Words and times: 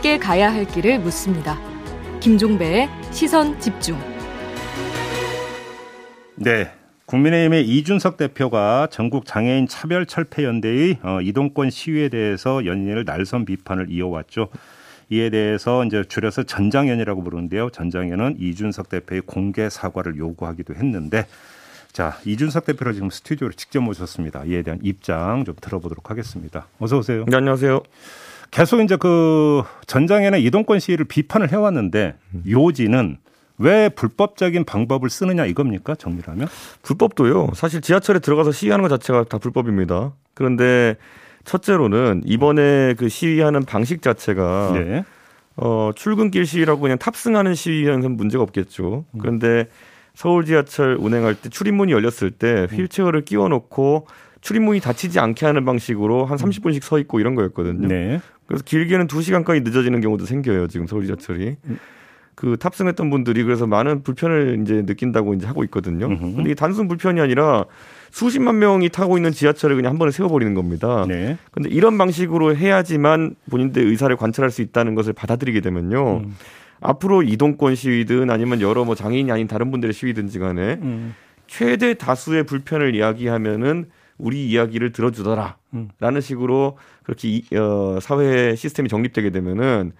함께 0.00 0.18
가야 0.18 0.50
할 0.50 0.64
길을 0.64 0.98
묻습니다. 1.00 1.58
김종배의 2.20 2.88
시선 3.10 3.60
집중. 3.60 3.98
네. 6.36 6.70
국민의힘의 7.04 7.68
이준석 7.68 8.16
대표가 8.16 8.88
전국 8.90 9.26
장애인 9.26 9.68
차별 9.68 10.06
철폐 10.06 10.44
연대의 10.44 11.00
어, 11.02 11.20
이동권 11.20 11.68
시위에 11.68 12.08
대해서 12.08 12.64
연인을 12.64 13.04
날선 13.04 13.44
비판을 13.44 13.90
이어왔죠. 13.90 14.48
이에 15.10 15.28
대해서 15.28 15.84
이제 15.84 16.02
줄여서 16.02 16.44
전장연이라고 16.44 17.22
부르는데요. 17.22 17.68
전장연은 17.68 18.36
이준석 18.38 18.88
대표의 18.88 19.22
공개 19.26 19.68
사과를 19.68 20.16
요구하기도 20.16 20.76
했는데 20.76 21.26
자, 21.92 22.18
이준석 22.24 22.66
대표를 22.66 22.94
지금 22.94 23.10
스튜디오로 23.10 23.52
직접 23.54 23.80
모셨습니다. 23.80 24.44
이에 24.44 24.62
대한 24.62 24.78
입장 24.82 25.44
좀 25.44 25.54
들어보도록 25.60 26.10
하겠습니다. 26.10 26.66
어서 26.78 26.98
오세요. 26.98 27.24
네, 27.26 27.36
안녕하세요. 27.36 27.82
계속 28.50 28.80
이제 28.80 28.96
그 28.96 29.62
전장에는 29.86 30.40
이동권 30.40 30.80
시위를 30.80 31.04
비판을 31.06 31.52
해왔는데 31.52 32.14
요지는 32.48 33.18
왜 33.58 33.88
불법적인 33.90 34.64
방법을 34.64 35.10
쓰느냐 35.10 35.44
이겁니까 35.46 35.94
정리하면? 35.94 36.48
불법도요. 36.82 37.50
사실 37.54 37.80
지하철에 37.80 38.18
들어가서 38.18 38.52
시위하는 38.52 38.82
것 38.82 38.88
자체가 38.88 39.24
다 39.24 39.38
불법입니다. 39.38 40.12
그런데 40.34 40.96
첫째로는 41.44 42.22
이번에 42.24 42.94
그 42.94 43.08
시위하는 43.08 43.64
방식 43.64 44.02
자체가 44.02 44.72
네. 44.74 45.04
어, 45.56 45.90
출근길 45.94 46.46
시위라고 46.46 46.80
그냥 46.80 46.98
탑승하는 46.98 47.54
시위는 47.54 48.16
문제가 48.16 48.42
없겠죠. 48.42 49.04
그런데 49.20 49.68
서울 50.20 50.44
지하철 50.44 50.98
운행할 51.00 51.34
때 51.34 51.48
출입문이 51.48 51.92
열렸을 51.92 52.30
때 52.30 52.66
휠체어를 52.70 53.22
끼워 53.24 53.48
놓고 53.48 54.06
출입문이 54.42 54.80
닫히지 54.80 55.18
않게 55.18 55.46
하는 55.46 55.64
방식으로 55.64 56.26
한 56.26 56.36
30분씩 56.36 56.82
서 56.82 56.98
있고 56.98 57.20
이런 57.20 57.34
거였거든요. 57.34 57.88
네. 57.88 58.20
그래서 58.44 58.62
길게는 58.62 59.06
2시간까지 59.06 59.62
늦어지는 59.62 60.02
경우도 60.02 60.26
생겨요. 60.26 60.66
지금 60.66 60.86
서울 60.86 61.06
지하철이. 61.06 61.56
그 62.34 62.58
탑승했던 62.58 63.08
분들이 63.08 63.44
그래서 63.44 63.66
많은 63.66 64.02
불편을 64.02 64.58
이제 64.60 64.82
느낀다고 64.84 65.32
이제 65.32 65.46
하고 65.46 65.64
있거든요. 65.64 66.08
근데 66.08 66.42
이게 66.42 66.54
단순 66.54 66.86
불편이 66.86 67.18
아니라 67.18 67.64
수십만 68.10 68.58
명이 68.58 68.90
타고 68.90 69.16
있는 69.16 69.30
지하철을 69.30 69.76
그냥 69.76 69.92
한 69.92 69.98
번에 69.98 70.10
세워버리는 70.10 70.52
겁니다. 70.52 71.06
네. 71.08 71.38
근데 71.50 71.70
이런 71.70 71.96
방식으로 71.96 72.54
해야지만 72.56 73.36
본인들의 73.48 73.88
의사를 73.88 74.14
관찰할 74.16 74.50
수 74.50 74.60
있다는 74.60 74.94
것을 74.94 75.14
받아들이게 75.14 75.62
되면요. 75.62 76.18
음. 76.18 76.36
앞으로 76.80 77.22
이동권 77.22 77.74
시위든 77.74 78.30
아니면 78.30 78.60
여러 78.60 78.84
뭐 78.84 78.94
장애인이 78.94 79.30
아닌 79.30 79.46
다른 79.46 79.70
분들의 79.70 79.92
시위든지 79.92 80.38
간에 80.38 80.78
음. 80.82 81.14
최대 81.46 81.94
다수의 81.94 82.44
불편을 82.44 82.94
이야기하면은 82.94 83.86
우리 84.18 84.46
이야기를 84.46 84.92
들어주더라. 84.92 85.56
음. 85.74 85.88
라는 85.98 86.20
식으로 86.20 86.78
그렇게 87.02 87.28
이, 87.28 87.42
어, 87.56 87.98
사회 88.00 88.54
시스템이 88.54 88.88
정립되게 88.88 89.30
되면은 89.30 89.92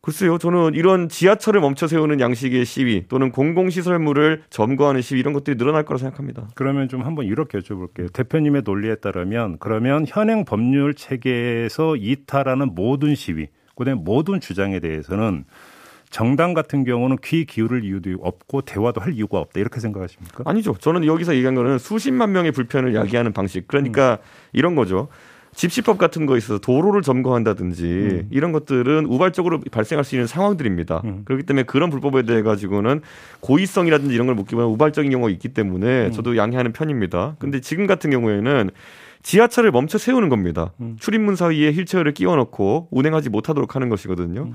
글쎄요, 0.00 0.38
저는 0.38 0.74
이런 0.74 1.08
지하철을 1.08 1.60
멈춰 1.60 1.88
세우는 1.88 2.20
양식의 2.20 2.64
시위 2.64 3.06
또는 3.08 3.32
공공시설물을 3.32 4.44
점거하는 4.50 5.02
시위 5.02 5.18
이런 5.18 5.32
것들이 5.32 5.56
늘어날 5.56 5.84
거라 5.84 5.98
생각합니다. 5.98 6.48
그러면 6.54 6.88
좀 6.88 7.02
한번 7.02 7.24
이렇게 7.24 7.58
여쭤볼게요. 7.58 8.12
대표님의 8.12 8.62
논리에 8.64 8.94
따르면 8.96 9.56
그러면 9.58 10.04
현행 10.06 10.44
법률 10.44 10.94
체계에서 10.94 11.96
이탈하는 11.96 12.76
모든 12.76 13.16
시위, 13.16 13.48
그다음에 13.74 14.00
모든 14.00 14.40
주장에 14.40 14.78
대해서는 14.78 15.44
정당 16.16 16.54
같은 16.54 16.84
경우는 16.84 17.18
귀 17.22 17.44
기울일 17.44 17.84
이유도 17.84 18.16
없고 18.22 18.62
대화도 18.62 19.02
할 19.02 19.12
이유가 19.12 19.38
없다 19.38 19.60
이렇게 19.60 19.80
생각하십니까? 19.80 20.44
아니죠. 20.46 20.74
저는 20.80 21.04
여기서 21.04 21.34
얘기한 21.34 21.54
거는 21.54 21.78
수십만 21.78 22.32
명의 22.32 22.52
불편을 22.52 22.94
야기하는 22.94 23.34
방식. 23.34 23.68
그러니까 23.68 24.12
음. 24.12 24.48
이런 24.54 24.74
거죠. 24.76 25.08
집시법 25.54 25.98
같은 25.98 26.24
거 26.24 26.38
있어서 26.38 26.58
도로를 26.58 27.02
점거한다든지 27.02 27.84
음. 27.84 28.28
이런 28.30 28.52
것들은 28.52 29.04
우발적으로 29.04 29.60
발생할 29.70 30.04
수 30.04 30.14
있는 30.14 30.26
상황들입니다. 30.26 31.02
음. 31.04 31.22
그렇기 31.26 31.42
때문에 31.42 31.64
그런 31.64 31.90
불법에 31.90 32.22
대해 32.22 32.40
가지고는 32.40 33.02
고의성이라든지 33.40 34.14
이런 34.14 34.26
걸 34.26 34.36
묻기보다 34.36 34.66
우발적인 34.68 35.10
경우가 35.10 35.30
있기 35.32 35.50
때문에 35.50 36.06
음. 36.06 36.12
저도 36.12 36.38
양해하는 36.38 36.72
편입니다. 36.72 37.36
근데 37.38 37.60
지금 37.60 37.86
같은 37.86 38.08
경우에는 38.08 38.70
지하철을 39.22 39.70
멈춰 39.70 39.98
세우는 39.98 40.30
겁니다. 40.30 40.72
음. 40.80 40.96
출입문 40.98 41.36
사이에 41.36 41.72
휠체어를 41.72 42.14
끼워 42.14 42.36
넣고 42.36 42.88
운행하지 42.90 43.28
못하도록 43.28 43.76
하는 43.76 43.90
것이거든요. 43.90 44.52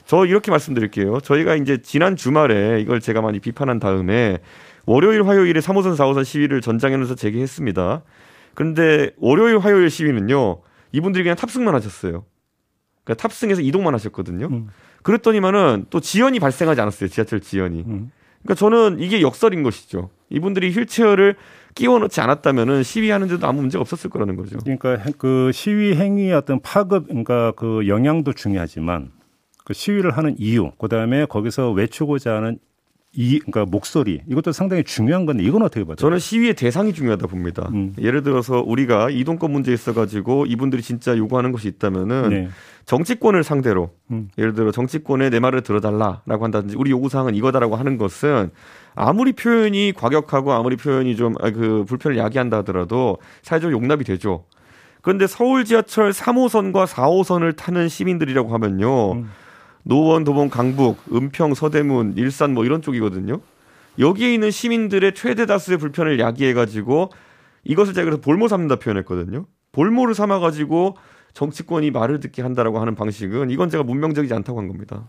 음. 0.00 0.04
저 0.06 0.26
이렇게 0.26 0.50
말씀드릴게요. 0.50 1.20
저희가 1.20 1.56
이제 1.56 1.78
지난 1.82 2.16
주말에 2.16 2.80
이걸 2.80 3.00
제가 3.00 3.20
많이 3.20 3.38
비판한 3.38 3.78
다음에 3.78 4.38
월요일, 4.86 5.26
화요일에 5.26 5.60
3호선, 5.60 5.96
4호선 5.96 6.24
시위를 6.24 6.60
전장에서 6.60 7.14
재개했습니다. 7.14 8.02
그런데 8.54 9.10
월요일, 9.18 9.58
화요일 9.58 9.90
시위는요, 9.90 10.62
이분들이 10.92 11.24
그냥 11.24 11.36
탑승만 11.36 11.74
하셨어요. 11.74 12.24
그러니까 13.04 13.22
탑승해서 13.22 13.60
이동만 13.62 13.94
하셨거든요. 13.94 14.46
음. 14.50 14.68
그랬더니만은 15.02 15.86
또 15.90 16.00
지연이 16.00 16.40
발생하지 16.40 16.80
않았어요. 16.80 17.08
지하철 17.08 17.40
지연이. 17.40 17.80
음. 17.86 18.10
그러니까 18.42 18.54
저는 18.58 19.00
이게 19.00 19.20
역설인 19.22 19.62
것이죠. 19.62 20.10
이분들이 20.30 20.70
휠체어를 20.70 21.36
끼워 21.74 21.98
넣지 21.98 22.20
않았다면은 22.20 22.82
시위하는데도 22.82 23.46
아무 23.46 23.60
문제가 23.60 23.80
없었을 23.80 24.10
거라는 24.10 24.36
거죠. 24.36 24.58
그러니까 24.58 24.98
그 25.18 25.50
시위 25.52 25.94
행위의 25.94 26.32
어떤 26.32 26.60
파급, 26.60 27.08
그러니까 27.08 27.52
그 27.52 27.86
영향도 27.86 28.32
중요하지만 28.32 29.10
그 29.70 29.74
시위를 29.74 30.16
하는 30.16 30.34
이유, 30.36 30.72
그 30.78 30.88
다음에 30.88 31.26
거기서 31.26 31.70
외치고자 31.70 32.34
하는 32.34 32.58
이 33.12 33.38
그러니까 33.38 33.66
목소리 33.66 34.20
이것도 34.28 34.50
상당히 34.50 34.82
중요한 34.82 35.26
건데 35.26 35.44
이건 35.44 35.62
어떻게 35.62 35.84
봐요? 35.84 35.94
저는 35.94 36.18
시위의 36.18 36.54
대상이 36.54 36.92
중요하다 36.92 37.28
봅니다. 37.28 37.68
음. 37.72 37.94
예를 38.00 38.24
들어서 38.24 38.64
우리가 38.66 39.10
이동권 39.10 39.52
문제에 39.52 39.72
있어 39.74 39.94
가지고 39.94 40.44
이분들이 40.46 40.82
진짜 40.82 41.16
요구하는 41.16 41.52
것이 41.52 41.68
있다면은 41.68 42.30
네. 42.30 42.48
정치권을 42.84 43.44
상대로 43.44 43.90
음. 44.10 44.28
예를 44.38 44.54
들어 44.54 44.72
정치권에 44.72 45.30
내 45.30 45.38
말을 45.38 45.60
들어달라라고 45.60 46.42
한다든지 46.42 46.74
우리 46.76 46.90
요구 46.90 47.08
사항은 47.08 47.36
이거다라고 47.36 47.76
하는 47.76 47.96
것은 47.96 48.50
아무리 48.96 49.32
표현이 49.32 49.92
과격하고 49.96 50.52
아무리 50.52 50.74
표현이 50.76 51.14
좀 51.14 51.34
그 51.34 51.84
불편을 51.86 52.18
야기한다 52.18 52.58
하더라도 52.58 53.18
사회적 53.42 53.70
용납이 53.70 54.02
되죠. 54.02 54.46
그런데 55.02 55.28
서울 55.28 55.64
지하철 55.64 56.10
3호선과 56.10 56.86
4호선을 56.86 57.56
타는 57.56 57.88
시민들이라고 57.88 58.52
하면요. 58.52 59.12
음. 59.12 59.30
노원, 59.82 60.24
도봉, 60.24 60.50
강북, 60.50 60.98
은평, 61.12 61.54
서대문, 61.54 62.14
일산 62.16 62.54
뭐 62.54 62.64
이런 62.64 62.82
쪽이거든요. 62.82 63.40
여기에 63.98 64.34
있는 64.34 64.50
시민들의 64.50 65.14
최대 65.14 65.46
다수의 65.46 65.78
불편을 65.78 66.20
야기해가지고 66.20 67.10
이것을 67.64 67.94
제가 67.94 68.04
그래서 68.04 68.20
볼모 68.20 68.48
삼는다 68.48 68.76
표현했거든요. 68.76 69.46
볼모를 69.72 70.14
삼아가지고 70.14 70.96
정치권이 71.32 71.90
말을 71.90 72.20
듣게 72.20 72.42
한다라고 72.42 72.80
하는 72.80 72.94
방식은 72.94 73.50
이건 73.50 73.70
제가 73.70 73.84
문명적이지 73.84 74.32
않다고 74.34 74.58
한 74.58 74.68
겁니다. 74.68 75.06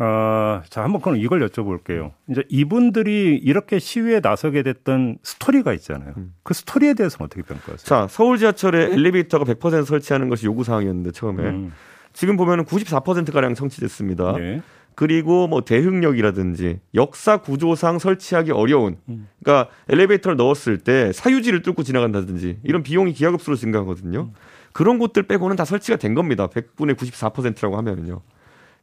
아, 0.00 0.62
자, 0.68 0.84
한번 0.84 1.00
그럼 1.00 1.18
이걸 1.18 1.44
여쭤볼게요. 1.48 2.12
이제 2.30 2.44
이분들이 2.48 3.36
이렇게 3.36 3.80
시위에 3.80 4.20
나서게 4.20 4.62
됐던 4.62 5.18
스토리가 5.24 5.72
있잖아요. 5.74 6.14
음. 6.16 6.34
그 6.44 6.54
스토리에 6.54 6.94
대해서는 6.94 7.24
어떻게 7.24 7.42
평가하세요? 7.42 7.78
자, 7.78 8.06
서울 8.08 8.38
지하철에 8.38 8.92
엘리베이터가 8.92 9.44
100% 9.44 9.84
설치하는 9.84 10.28
것이 10.28 10.46
요구사항이었는데, 10.46 11.10
처음에. 11.10 11.42
음. 11.42 11.72
지금 12.12 12.36
보면은 12.36 12.64
94%가량 12.64 13.54
성취됐습니다. 13.54 14.32
네. 14.38 14.62
그리고 14.94 15.46
뭐 15.46 15.60
대흥역이라든지 15.60 16.80
역사 16.96 17.36
구조상 17.36 18.00
설치하기 18.00 18.50
어려운 18.50 18.96
음. 19.08 19.28
그러니까 19.42 19.70
엘리베이터를 19.88 20.36
넣었을 20.36 20.78
때 20.78 21.12
사유지를 21.12 21.62
뚫고 21.62 21.84
지나간다든지 21.84 22.58
이런 22.64 22.82
비용이 22.82 23.12
기하급수로 23.12 23.54
증가하거든요. 23.54 24.20
음. 24.22 24.34
그런 24.72 24.98
곳들 24.98 25.22
빼고는 25.24 25.54
다 25.54 25.64
설치가 25.64 25.96
된 25.96 26.14
겁니다. 26.14 26.48
100분의 26.48 26.96
94%라고 26.96 27.76
하면은요. 27.76 28.22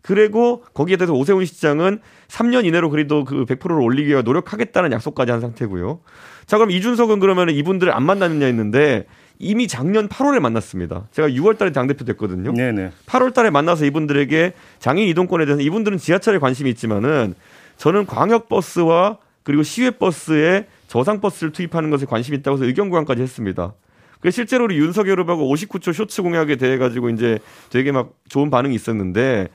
그리고 0.01 0.63
거기에 0.73 0.97
대해서 0.97 1.13
오세훈 1.13 1.45
시장은 1.45 1.99
3년 2.27 2.65
이내로 2.65 2.91
그래도 2.91 3.25
그 3.25 3.43
100%를 3.45 3.81
올리기 3.81 4.09
위해 4.09 4.21
노력하겠다는 4.21 4.91
약속까지 4.91 5.31
한 5.31 5.41
상태고요. 5.41 5.99
자, 6.45 6.57
그럼 6.57 6.69
이준석은 6.71 7.19
그러면 7.19 7.49
이분들을 7.49 7.91
안 7.91 8.03
만나느냐 8.03 8.45
했는데 8.45 9.07
이미 9.39 9.67
작년 9.67 10.07
8월에 10.07 10.39
만났습니다. 10.39 11.07
제가 11.11 11.29
6월 11.29 11.57
달에 11.57 11.71
당대표 11.71 12.05
됐거든요. 12.05 12.53
네네. 12.53 12.91
8월 13.05 13.33
달에 13.33 13.49
만나서 13.49 13.85
이분들에게 13.85 14.53
장애인 14.79 15.09
이동권에 15.09 15.45
대해서 15.45 15.61
이분들은 15.61 15.97
지하철에 15.97 16.39
관심이 16.39 16.69
있지만은 16.71 17.35
저는 17.77 18.05
광역버스와 18.05 19.17
그리고 19.43 19.63
시외버스에 19.63 20.67
저상버스를 20.87 21.51
투입하는 21.51 21.89
것에 21.89 22.05
관심이 22.05 22.37
있다고 22.37 22.57
해서 22.57 22.65
의견 22.65 22.89
구간까지 22.89 23.21
했습니다. 23.21 23.73
그 24.21 24.31
실제로 24.31 24.63
우리 24.63 24.77
윤석열 24.77 25.19
후보하고 25.19 25.53
59초 25.53 25.93
쇼츠 25.93 26.23
공약에 26.23 26.55
대해 26.55 26.77
가지고 26.77 27.09
이제 27.09 27.37
되게 27.69 27.91
막 27.91 28.13
좋은 28.27 28.49
반응이 28.49 28.73
있었는데 28.73 29.49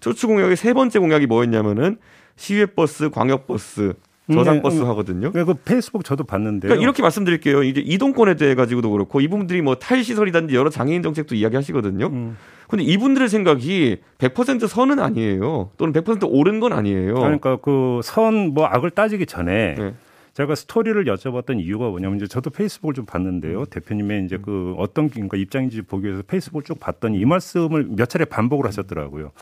쇼츠 0.00 0.26
공약의 0.26 0.56
세 0.56 0.72
번째 0.72 0.98
공약이 0.98 1.26
뭐였냐면은 1.26 1.96
시외버스, 2.36 3.10
광역버스, 3.10 3.94
저상버스 4.30 4.78
네, 4.80 4.84
하거든요. 4.86 5.32
네, 5.32 5.44
그 5.44 5.54
페이스북 5.54 6.04
저도 6.04 6.24
봤는데요. 6.24 6.68
그러니까 6.68 6.82
이렇게 6.82 7.02
말씀드릴게요. 7.02 7.62
이제 7.64 7.80
이동권에 7.80 8.34
대해 8.36 8.54
가지고도 8.54 8.90
그렇고 8.90 9.20
이분들이 9.20 9.62
뭐 9.62 9.74
탈시설이든지 9.76 10.54
여러 10.54 10.70
장애인 10.70 11.02
정책도 11.02 11.34
이야기하시거든요. 11.34 12.06
음. 12.06 12.36
근데 12.68 12.84
이분들의 12.84 13.28
생각이 13.28 13.98
100% 14.18 14.66
선은 14.68 14.98
아니에요. 15.00 15.70
또는 15.76 15.92
100% 15.92 16.26
옳은 16.30 16.60
건 16.60 16.72
아니에요. 16.72 17.14
그러니까 17.14 17.56
그 17.56 18.00
선 18.04 18.54
뭐 18.54 18.66
악을 18.66 18.90
따지기 18.90 19.26
전에 19.26 19.74
네. 19.74 19.94
제가 20.34 20.54
스토리를 20.54 21.04
여쭤봤던 21.04 21.60
이유가 21.60 21.88
뭐냐면 21.90 22.16
이제 22.16 22.26
저도 22.26 22.48
페이스북을 22.50 22.94
좀 22.94 23.04
봤는데요. 23.04 23.66
대표님의 23.66 24.24
이제 24.24 24.38
그 24.40 24.74
어떤 24.78 25.10
그러니까 25.10 25.36
입장인지 25.36 25.82
보기 25.82 26.06
위해서 26.06 26.22
페이스북을 26.26 26.62
쭉 26.62 26.80
봤더니 26.80 27.18
이 27.18 27.24
말씀을 27.26 27.88
몇 27.90 28.08
차례 28.08 28.24
반복을 28.24 28.66
하셨더라고요. 28.66 29.32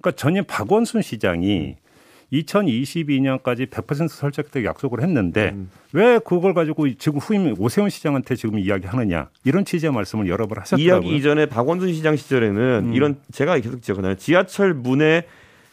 그러니까 0.00 0.12
전임 0.16 0.44
박원순 0.46 1.02
시장이 1.02 1.76
2022년까지 2.32 3.68
100% 3.68 4.08
설정되게 4.08 4.66
약속을 4.66 5.02
했는데 5.02 5.50
음. 5.54 5.70
왜 5.92 6.18
그걸 6.18 6.54
가지고 6.54 6.92
지금 6.94 7.18
후임 7.18 7.54
오세훈 7.58 7.90
시장한테 7.90 8.36
지금 8.36 8.58
이야기하느냐 8.58 9.28
이런 9.44 9.64
취지의 9.64 9.92
말씀을 9.92 10.28
여러 10.28 10.46
번 10.46 10.58
하셨더라고요. 10.58 11.08
이야기 11.08 11.16
이전에 11.16 11.46
박원순 11.46 11.92
시장 11.92 12.16
시절에는 12.16 12.90
음. 12.90 12.94
이런 12.94 13.16
제가 13.32 13.58
계속 13.58 13.82
지적하잖아요. 13.82 14.16
지하철 14.16 14.74
문에 14.74 15.24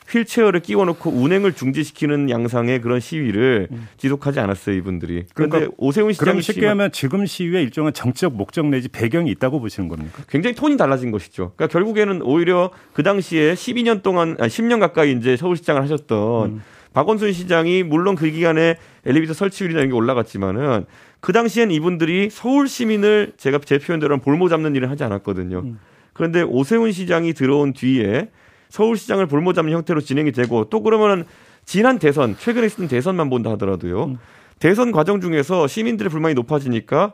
휠체어를 0.09 0.62
끼워놓고 0.62 1.09
운행을 1.09 1.54
중지시키는 1.54 2.30
양상의 2.30 2.81
그런 2.81 3.00
시위를 3.00 3.68
음. 3.71 3.88
지속하지 3.98 4.39
않았어요 4.39 4.75
이분들이. 4.75 5.25
그런데 5.33 5.57
그러니까 5.57 5.75
오세훈 5.77 6.13
시장 6.13 6.25
그럼 6.25 6.42
쉽게 6.42 6.65
하면 6.65 6.92
지금 6.92 7.25
시위에 7.25 7.62
일종의 7.62 7.94
정치적 7.94 8.33
목적 8.33 8.68
내지 8.68 8.88
배경이 8.88 9.30
있다고 9.31 9.59
보시는 9.59 9.89
겁니까? 9.89 10.24
굉장히 10.30 10.56
톤이 10.56 10.77
달라진 10.77 11.12
것이죠. 11.12 11.54
그러니까 11.56 11.68
결국에는 11.68 12.21
오히려 12.21 12.71
그 12.94 13.04
당시에 13.04 13.54
12년 13.54 14.01
동안 14.01 14.38
아니 14.39 14.50
10년 14.50 14.80
가까이 14.80 15.12
이제 15.12 15.36
서울시장을 15.36 15.81
하셨던 15.81 16.50
음. 16.50 16.62
박원순 16.94 17.33
시장이 17.33 17.83
물론 17.83 18.15
그 18.15 18.30
기간에 18.30 18.77
엘리베이터 19.06 19.33
설치율이나 19.33 19.81
이런 19.81 19.89
게 19.89 19.95
올라갔지만은 19.95 20.86
그 21.19 21.33
당시엔 21.33 21.71
이분들이 21.71 22.30
서울 22.31 22.68
시민을 22.68 23.33
제가 23.38 23.59
제 23.65 23.77
표현대로 23.77 24.18
볼모 24.19 24.50
잡는 24.50 24.75
일을 24.75 24.89
하지 24.89 25.04
않았거든요. 25.04 25.59
음. 25.59 25.80
그런데 26.13 26.42
오세훈 26.42 26.92
시장이 26.92 27.33
들어온 27.33 27.74
뒤에 27.74 28.30
서울시장을 28.69 29.27
볼모 29.27 29.53
잡는 29.53 29.73
형태로 29.73 30.01
진행이 30.01 30.31
되고 30.31 30.65
또 30.65 30.81
그러면은 30.81 31.25
지난 31.65 31.99
대선 31.99 32.35
최근에 32.37 32.65
있었던 32.67 32.87
대선만 32.87 33.29
본다 33.29 33.51
하더라도요. 33.51 34.03
음. 34.05 34.17
대선 34.59 34.91
과정 34.91 35.21
중에서 35.21 35.67
시민들의 35.67 36.09
불만이 36.09 36.33
높아지니까 36.35 37.13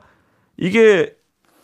이게 0.57 1.15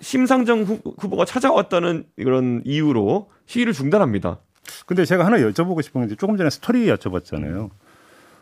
심상정 0.02 0.64
후보가 0.64 1.26
찾아왔다는 1.26 2.06
그런 2.18 2.62
이유로 2.66 3.30
시위를 3.46 3.74
중단합니다. 3.74 4.40
근데 4.86 5.06
제가 5.06 5.26
하나 5.26 5.38
여쭤보고 5.38 5.82
싶은 5.82 6.08
게 6.08 6.16
조금 6.16 6.38
전에 6.38 6.50
스토리 6.50 6.88
여쭤봤잖아요. 6.88 7.70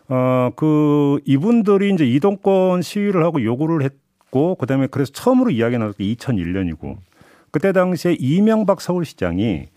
어, 0.09 0.51
그 0.55 1.19
이분들이 1.25 1.93
이제 1.93 2.05
이동권 2.05 2.81
시위를 2.81 3.23
하고 3.23 3.43
요구를 3.43 3.83
했고 3.83 4.55
그다음에 4.55 4.87
그래서 4.87 5.11
처음으로 5.11 5.51
이야기 5.51 5.77
나왔던 5.77 5.97
게 5.97 6.15
2001년이고 6.15 6.97
그때 7.51 7.71
당시에 7.71 8.15
이명박 8.19 8.81
서울시장이 8.81 9.67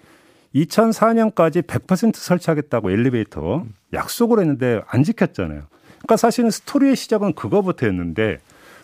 2004년까지 0.54 1.62
100% 1.62 2.16
설치하겠다고 2.16 2.90
엘리베이터 2.90 3.64
약속을 3.92 4.40
했는데 4.40 4.80
안 4.88 5.02
지켰잖아요. 5.02 5.62
그러니까 5.98 6.16
사실은 6.16 6.50
스토리의 6.50 6.96
시작은 6.96 7.34
그거부터였는데 7.34 8.38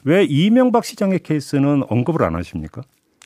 왜 0.04 0.24
이명박 0.24 0.84
시장의 0.84 1.20
케이스는 1.20 1.82
언급을 1.88 2.22
안 2.22 2.36
하십니까? 2.36 2.82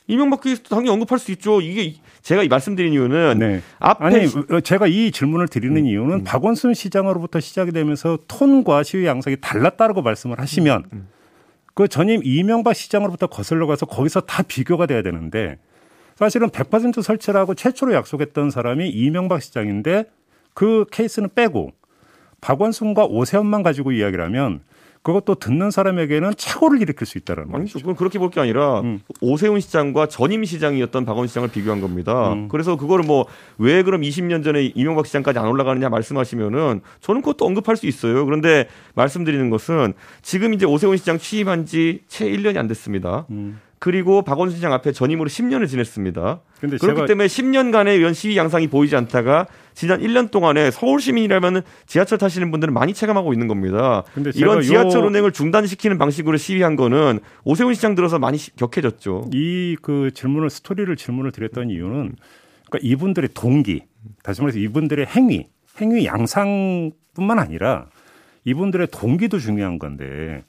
이명박 0.07 0.41
케이스 0.41 0.63
당연히 0.63 0.89
언급할 0.89 1.19
수 1.19 1.31
있죠. 1.33 1.61
이게 1.61 1.95
제가 2.21 2.43
말씀드린 2.49 2.93
이유는 2.93 3.39
네. 3.39 3.61
앞에 3.79 4.03
아니 4.03 4.61
제가 4.63 4.87
이 4.87 5.11
질문을 5.11 5.47
드리는 5.47 5.77
음, 5.77 5.85
이유는 5.85 6.15
음. 6.15 6.23
박원순 6.23 6.73
시장으로부터 6.73 7.39
시작이 7.39 7.71
되면서 7.71 8.17
톤과 8.27 8.83
시위 8.83 9.05
양상이 9.05 9.37
달랐다라고 9.39 10.01
말씀을 10.01 10.39
하시면 10.39 10.83
음, 10.91 10.97
음. 10.97 11.07
그 11.75 11.87
전임 11.87 12.21
이명박 12.23 12.73
시장으로부터 12.73 13.27
거슬러 13.27 13.67
가서 13.67 13.85
거기서 13.85 14.21
다 14.21 14.43
비교가 14.43 14.85
돼야 14.85 15.01
되는데 15.01 15.57
사실은 16.21 16.49
100% 16.49 17.01
설치라고 17.01 17.55
최초로 17.55 17.93
약속했던 17.95 18.51
사람이 18.51 18.87
이명박 18.89 19.41
시장인데 19.41 20.05
그 20.53 20.85
케이스는 20.91 21.29
빼고 21.33 21.71
박원순과 22.41 23.05
오세훈만 23.05 23.63
가지고 23.63 23.91
이야기를 23.91 24.23
하면 24.25 24.61
그것도 25.01 25.33
듣는 25.35 25.71
사람에게는 25.71 26.33
착오를 26.37 26.79
일으킬 26.79 27.07
수 27.07 27.17
있다는 27.17 27.45
거죠. 27.45 27.57
아니죠. 27.57 27.79
그건 27.79 27.95
그렇게 27.95 28.19
볼 28.19 28.29
게 28.29 28.39
아니라 28.39 28.81
음. 28.81 28.99
오세훈 29.19 29.59
시장과 29.59 30.05
전임 30.09 30.43
시장이었던 30.45 31.05
박원 31.05 31.25
시장을 31.25 31.49
비교한 31.49 31.81
겁니다. 31.81 32.33
음. 32.33 32.47
그래서 32.49 32.75
그거를 32.77 33.03
뭐 33.03 33.25
왜 33.57 33.81
그럼 33.81 34.01
20년 34.01 34.43
전에 34.43 34.63
이명박 34.75 35.07
시장까지 35.07 35.39
안 35.39 35.47
올라가느냐 35.47 35.89
말씀하시면은 35.89 36.81
저는 36.99 37.21
그것도 37.21 37.45
언급할 37.47 37.77
수 37.77 37.87
있어요. 37.87 38.25
그런데 38.25 38.67
말씀드리는 38.93 39.49
것은 39.49 39.93
지금 40.21 40.53
이제 40.53 40.67
오세훈 40.67 40.97
시장 40.97 41.17
취임한 41.17 41.65
지 41.65 42.03
채 42.07 42.29
1년이 42.29 42.57
안 42.57 42.67
됐습니다. 42.67 43.25
음. 43.31 43.59
그리고 43.81 44.21
박원순 44.21 44.57
시장 44.57 44.73
앞에 44.73 44.91
전임으로 44.91 45.27
10년을 45.27 45.67
지냈습니다. 45.67 46.41
그렇기 46.59 46.77
제가... 46.77 47.07
때문에 47.07 47.25
10년간의 47.25 47.97
이런 47.97 48.13
시위 48.13 48.37
양상이 48.37 48.67
보이지 48.67 48.95
않다가 48.95 49.47
지난 49.73 50.01
1년 50.01 50.29
동안에 50.29 50.69
서울 50.69 51.01
시민이라면 51.01 51.63
지하철 51.87 52.19
타시는 52.19 52.51
분들은 52.51 52.75
많이 52.75 52.93
체감하고 52.93 53.33
있는 53.33 53.47
겁니다. 53.47 54.03
이런 54.35 54.61
지하철 54.61 55.01
요... 55.01 55.07
운행을 55.07 55.31
중단시키는 55.31 55.97
방식으로 55.97 56.37
시위한 56.37 56.75
거는 56.75 57.21
오세훈 57.43 57.73
시장 57.73 57.95
들어서 57.95 58.19
많이 58.19 58.37
격해졌죠. 58.55 59.31
이 59.33 59.75
그 59.81 60.11
질문을 60.13 60.49
스토리를 60.51 60.95
질문을 60.95 61.31
드렸던 61.31 61.69
이유는 61.69 62.15
그러니까 62.69 62.79
이분들의 62.81 63.31
동기, 63.33 63.81
다시 64.23 64.41
말해서 64.41 64.59
이분들의 64.59 65.07
행위, 65.07 65.47
행위 65.79 66.05
양상뿐만 66.05 67.39
아니라 67.39 67.87
이분들의 68.45 68.87
동기도 68.91 69.39
중요한 69.39 69.79
건데 69.79 70.43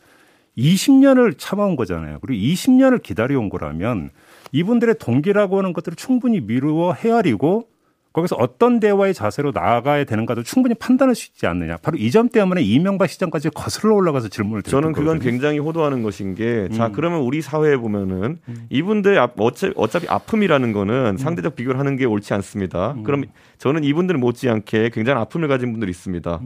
20년을 0.59 1.35
참아온 1.39 1.77
거잖아요. 1.77 2.19
그리고 2.21 2.43
20년을 2.45 3.03
기다려온 3.03 3.49
거라면 3.49 4.11
이분들의 4.53 4.97
동기라고 4.99 5.59
하는 5.59 5.73
것들을 5.73 5.97
충분히 5.97 6.41
미루어 6.41 6.93
헤아리고 6.93 7.69
거기서 8.13 8.37
어떤 8.37 8.79
대화의 8.79 9.15
자세로 9.15 9.53
나아가야 9.55 10.05
되는가도 10.05 10.43
충분히 10.43 10.75
판단할 10.75 11.15
수 11.15 11.31
있지 11.31 11.47
않느냐. 11.47 11.79
바로 11.79 11.97
이 11.97 12.11
점 12.11 12.29
때문에 12.29 12.61
이명박 12.61 13.09
시장까지 13.09 13.49
거슬러 13.55 13.95
올라가서 13.95 14.29
질문을 14.29 14.61
드렸던 14.61 14.83
저는 14.83 14.93
그건 14.93 15.15
거거든요. 15.15 15.31
굉장히 15.31 15.59
호도하는 15.59 16.03
것인 16.03 16.35
게, 16.35 16.69
자 16.75 16.89
음. 16.89 16.93
그러면 16.93 17.21
우리 17.21 17.41
사회에 17.41 17.79
보면은 17.79 18.37
음. 18.47 18.67
이분들 18.69 19.19
어차피, 19.39 19.73
어차피 19.77 20.09
아픔이라는 20.09 20.73
거는 20.75 20.95
음. 21.13 21.17
상대적 21.17 21.57
비교를 21.57 21.81
하는 21.81 21.97
게 21.97 22.05
옳지 22.05 22.35
않습니다. 22.35 22.93
음. 22.99 23.03
그럼 23.03 23.25
저는 23.57 23.83
이분들 23.83 24.19
못지않게 24.19 24.91
굉장히 24.93 25.19
아픔을 25.19 25.49
가진 25.49 25.73
분들이 25.73 25.89
있습니다. 25.89 26.39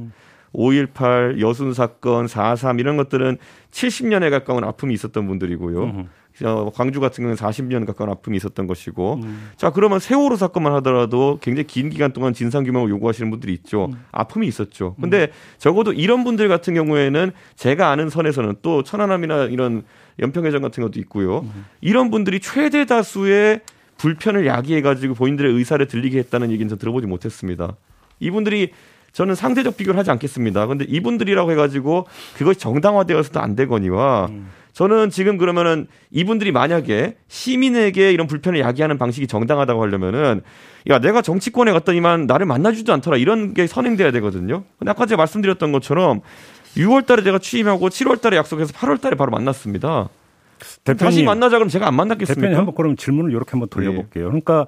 음. 0.56 0.61
5.18 0.61 1.41
여순 1.41 1.73
사건, 1.75 2.26
4.3 2.26 2.81
이런 2.81 2.97
것들은 2.97 3.38
70년에 3.70 4.31
가까운 4.31 4.64
아픔이 4.64 4.94
있었던 4.94 5.26
분들이고요. 5.26 5.85
음. 5.85 6.08
어, 6.44 6.70
광주 6.75 7.00
같은 7.00 7.23
경우는 7.23 7.37
40년 7.37 7.87
가까운 7.87 8.11
아픔이 8.11 8.37
있었던 8.37 8.67
것이고. 8.67 9.20
음. 9.23 9.50
자, 9.56 9.70
그러면 9.70 9.99
세월호 9.99 10.37
사건만 10.37 10.75
하더라도 10.75 11.38
굉장히 11.41 11.67
긴 11.67 11.88
기간 11.88 12.12
동안 12.12 12.35
진상 12.35 12.64
규명을 12.64 12.91
요구하시는 12.91 13.31
분들이 13.31 13.55
있죠. 13.55 13.87
음. 13.87 14.05
아픔이 14.12 14.47
있었죠. 14.47 14.97
근데 15.00 15.23
음. 15.23 15.29
적어도 15.58 15.93
이런 15.93 16.25
분들 16.25 16.49
같은 16.49 16.75
경우에는 16.75 17.32
제가 17.55 17.91
아는 17.91 18.11
선에서는 18.11 18.56
또 18.62 18.82
천안함이나 18.82 19.44
이런 19.44 19.85
연평해전 20.19 20.61
같은 20.61 20.82
것도 20.82 21.00
있고요. 21.00 21.41
음. 21.41 21.64
이런 21.81 22.11
분들이 22.11 22.41
최대 22.41 22.85
다수의 22.85 23.61
불편을 23.97 24.47
야기해 24.47 24.82
가지고 24.82 25.15
본인들의 25.15 25.55
의사를 25.55 25.84
들리게 25.86 26.19
했다는 26.19 26.51
얘기는 26.51 26.69
저 26.69 26.77
들어보지 26.77 27.06
못했습니다. 27.06 27.77
이분들이 28.20 28.72
저는 29.17 29.35
상대적 29.35 29.79
비교를 29.79 29.99
하지 29.99 30.11
않겠습니다. 30.11 30.67
근데 30.67 30.85
이분들이라고 30.87 31.51
해가지고 31.53 32.06
그것이 32.37 32.61
정당화되어서도 32.61 33.41
안 33.41 33.56
되거니와 33.56 34.27
음. 34.29 34.51
저는 34.75 35.08
지금 35.08 35.39
그러면은 35.39 35.87
이분들이 36.11 36.53
만약에 36.53 37.17
시민에게 37.27 38.13
이런 38.13 38.27
불편을 38.27 38.61
야기하는 38.61 38.99
방식이 38.99 39.27
정당하다고 39.27 39.81
하려면은 39.81 40.43
야 40.91 40.99
내가 40.99 41.23
정치권에 41.23 41.73
갔더니만 41.73 42.27
나를 42.27 42.44
만나주지도 42.44 42.93
않더라 42.93 43.17
이런 43.17 43.55
게 43.55 43.67
선행돼야 43.67 44.11
되거든요. 44.11 44.65
근데 44.79 44.91
아까 44.91 45.06
제가 45.06 45.17
말씀드렸던 45.17 45.73
것처럼 45.73 46.20
6월달에 46.77 47.25
제가 47.25 47.39
취임하고 47.39 47.89
7월달에 47.89 48.35
약속해서 48.35 48.75
8월달에 48.75 49.17
바로 49.17 49.31
만났습니다. 49.31 50.11
대표님, 50.85 50.99
다시 50.99 51.23
만나자 51.23 51.56
그럼 51.56 51.70
제가 51.70 51.87
안 51.87 51.94
만났겠습니까? 51.94 52.39
대표님 52.39 52.58
한번 52.58 52.75
그럼 52.75 52.96
질문을 52.96 53.31
이렇게 53.31 53.53
한번 53.53 53.70
돌려볼게요. 53.70 54.25
네. 54.25 54.29
그러니까 54.29 54.67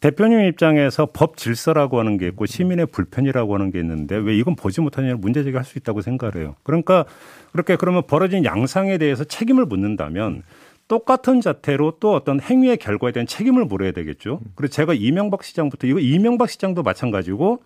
대표님 0.00 0.40
입장에서 0.44 1.06
법 1.06 1.36
질서라고 1.36 1.98
하는 1.98 2.18
게 2.18 2.28
있고 2.28 2.46
시민의 2.46 2.86
불편이라고 2.86 3.54
하는 3.54 3.72
게 3.72 3.80
있는데 3.80 4.16
왜 4.16 4.36
이건 4.36 4.54
보지 4.54 4.80
못하냐 4.80 5.16
문제 5.16 5.42
제기할 5.42 5.64
수 5.64 5.76
있다고 5.78 6.02
생각을 6.02 6.36
해요. 6.36 6.54
그러니까 6.62 7.04
그렇게 7.52 7.76
그러면 7.76 8.02
벌어진 8.06 8.44
양상에 8.44 8.98
대해서 8.98 9.24
책임을 9.24 9.66
묻는다면 9.66 10.44
똑같은 10.86 11.40
자태로 11.40 11.96
또 12.00 12.14
어떤 12.14 12.40
행위의 12.40 12.78
결과에 12.78 13.12
대한 13.12 13.26
책임을 13.26 13.64
물어야 13.64 13.92
되겠죠. 13.92 14.40
그리고 14.54 14.70
제가 14.70 14.94
이명박 14.94 15.42
시장부터 15.42 15.86
이거 15.86 15.98
이명박 15.98 16.48
시장도 16.48 16.82
마찬가지고 16.82 17.62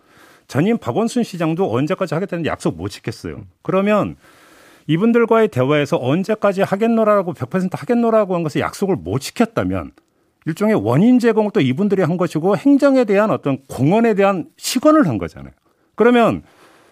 전임 0.47 0.77
박원순 0.77 1.23
시장도 1.23 1.71
언제까지 1.71 2.15
하겠다는 2.15 2.45
약속 2.45 2.75
못 2.75 2.89
지켰어요. 2.89 3.43
그러면 3.61 4.17
이분들과의 4.87 5.49
대화에서 5.49 5.97
언제까지 6.01 6.63
하겠노라고 6.63 7.33
100% 7.33 7.77
하겠노라고 7.77 8.35
한 8.35 8.43
것을 8.43 8.59
약속을 8.59 8.97
못 8.97 9.19
지켰다면 9.19 9.91
일종의 10.45 10.75
원인 10.75 11.19
제공을 11.19 11.51
또 11.53 11.61
이분들이 11.61 12.01
한 12.01 12.17
것이고 12.17 12.57
행정에 12.57 13.05
대한 13.05 13.31
어떤 13.31 13.59
공헌에 13.67 14.13
대한 14.13 14.47
시건을 14.57 15.07
한 15.07 15.17
거잖아요. 15.17 15.53
그러면 15.95 16.43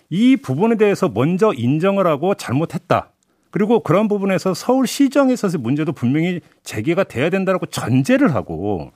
이 0.10 0.38
부분에 0.38 0.76
대해서 0.76 1.10
먼저 1.10 1.54
인정을 1.54 2.08
하고 2.08 2.36
잘못했다. 2.36 3.12
그리고 3.50 3.82
그런 3.82 4.08
부분에서 4.08 4.54
서울시정에서의 4.54 5.54
문제도 5.60 5.92
분명히 5.92 6.40
제기가 6.64 7.04
돼야 7.04 7.30
된다라고 7.30 7.66
전제를 7.66 8.34
하고 8.34 8.92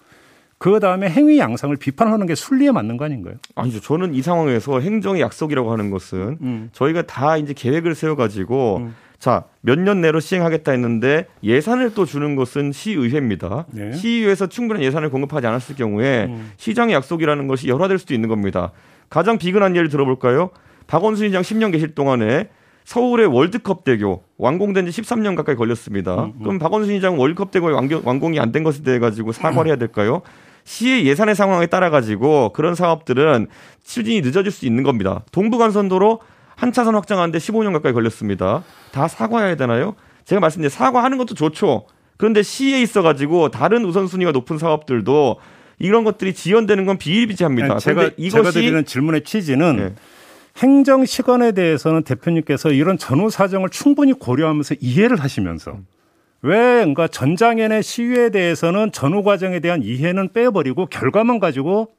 그 0.58 0.80
다음에 0.80 1.10
행위 1.10 1.38
양상을 1.38 1.76
비판하는 1.76 2.26
게 2.26 2.36
순리에 2.36 2.72
맞는 2.72 2.96
거 2.98 3.06
아닌가요? 3.06 3.36
아니죠. 3.56 3.82
저는 3.82 4.14
이 4.14 4.22
상황에서 4.22 4.80
행정의 4.80 5.22
약속이라고 5.22 5.72
하는 5.72 5.92
것은 5.92 6.38
음. 6.42 6.70
저희가 6.72 7.02
다 7.04 7.38
이제 7.38 7.54
계획을 7.54 7.94
세워가지고 7.94 8.78
음. 8.78 8.96
자, 9.20 9.46
몇 9.62 9.80
년 9.80 10.02
내로 10.02 10.20
시행하겠다 10.20 10.72
했는데 10.72 11.26
예산을 11.44 11.94
또 11.94 12.06
주는 12.06 12.36
것은 12.36 12.72
시의회입니다. 12.72 13.66
네. 13.72 13.94
시의회에서 13.94 14.48
충분한 14.48 14.84
예산을 14.84 15.10
공급하지 15.10 15.48
않았을 15.48 15.76
경우에 15.76 16.26
음. 16.26 16.52
시장의 16.58 16.94
약속이라는 16.96 17.48
것이 17.48 17.68
열화될 17.68 17.98
수도 17.98 18.14
있는 18.14 18.30
겁니다. 18.30 18.72
가장 19.10 19.38
비근한 19.38 19.76
예를 19.76 19.90
들어볼까요? 19.90 20.50
박원순 20.88 21.28
시장 21.28 21.42
10년 21.42 21.72
계실 21.72 21.96
동안에 21.96 22.50
서울의 22.84 23.26
월드컵 23.28 23.84
대교 23.84 24.24
완공된 24.38 24.86
지 24.90 25.02
13년 25.02 25.36
가까이 25.36 25.56
걸렸습니다. 25.56 26.16
음, 26.26 26.34
음. 26.38 26.44
그럼 26.44 26.60
박원순 26.60 26.94
시장 26.96 27.18
월드컵 27.20 27.50
대교 27.52 27.68
완공이 28.04 28.40
안 28.40 28.52
된 28.52 28.64
것에 28.64 28.84
대해 28.84 29.00
가지고 29.00 29.32
사과를 29.32 29.70
해야 29.70 29.76
될까요? 29.76 30.22
시의 30.66 31.06
예산의 31.08 31.36
상황에 31.36 31.68
따라 31.68 31.90
가지고 31.90 32.50
그런 32.54 32.76
사업들은 32.76 33.48
추진이 33.84 34.22
늦어질 34.22 34.52
수 34.52 34.66
있는 34.66 34.84
겁니다. 34.84 35.24
동부간선도로 35.32 36.20
한 36.56 36.72
차선 36.72 36.96
확장하는데 36.96 37.38
15년 37.38 37.74
가까이 37.74 37.94
걸렸습니다. 37.94 38.64
다 38.92 39.08
사과해야 39.08 39.56
되나요? 39.56 39.96
제가 40.26 40.40
말씀드린 40.40 40.70
사과하는 40.70 41.18
것도 41.18 41.36
좋죠. 41.36 41.86
그런데 42.18 42.44
시에 42.44 42.82
있어가지고 42.82 43.50
다른 43.52 43.86
우선순위가 43.86 44.32
높은 44.32 44.58
사업들도 44.58 45.38
이런 45.80 46.04
것들이 46.04 46.34
지연되는 46.34 46.86
건 46.86 46.98
비일비재합니다. 46.98 47.80
제가 47.80 48.12
이것이 48.18 48.32
제가 48.32 48.52
드리는 48.52 48.86
질문의 48.86 49.24
취지는 49.24 49.76
네. 49.76 49.94
행정 50.58 51.06
시간에 51.06 51.52
대해서는 51.52 52.04
대표님께서 52.04 52.72
이런 52.72 52.98
전후 52.98 53.30
사정을 53.30 53.70
충분히 53.70 54.14
고려하면서 54.14 54.76
이해를 54.80 55.20
하시면서 55.20 55.80
왜 56.42 56.54
그러니까 56.78 57.08
전장현의 57.08 57.84
시위에 57.84 58.30
대해서는 58.30 58.92
전후 58.94 59.24
과정에 59.24 59.60
대한 59.60 59.84
이해는 59.84 60.32
빼버리고 60.32 60.86
결과만 60.86 61.40
가지고 61.40 61.90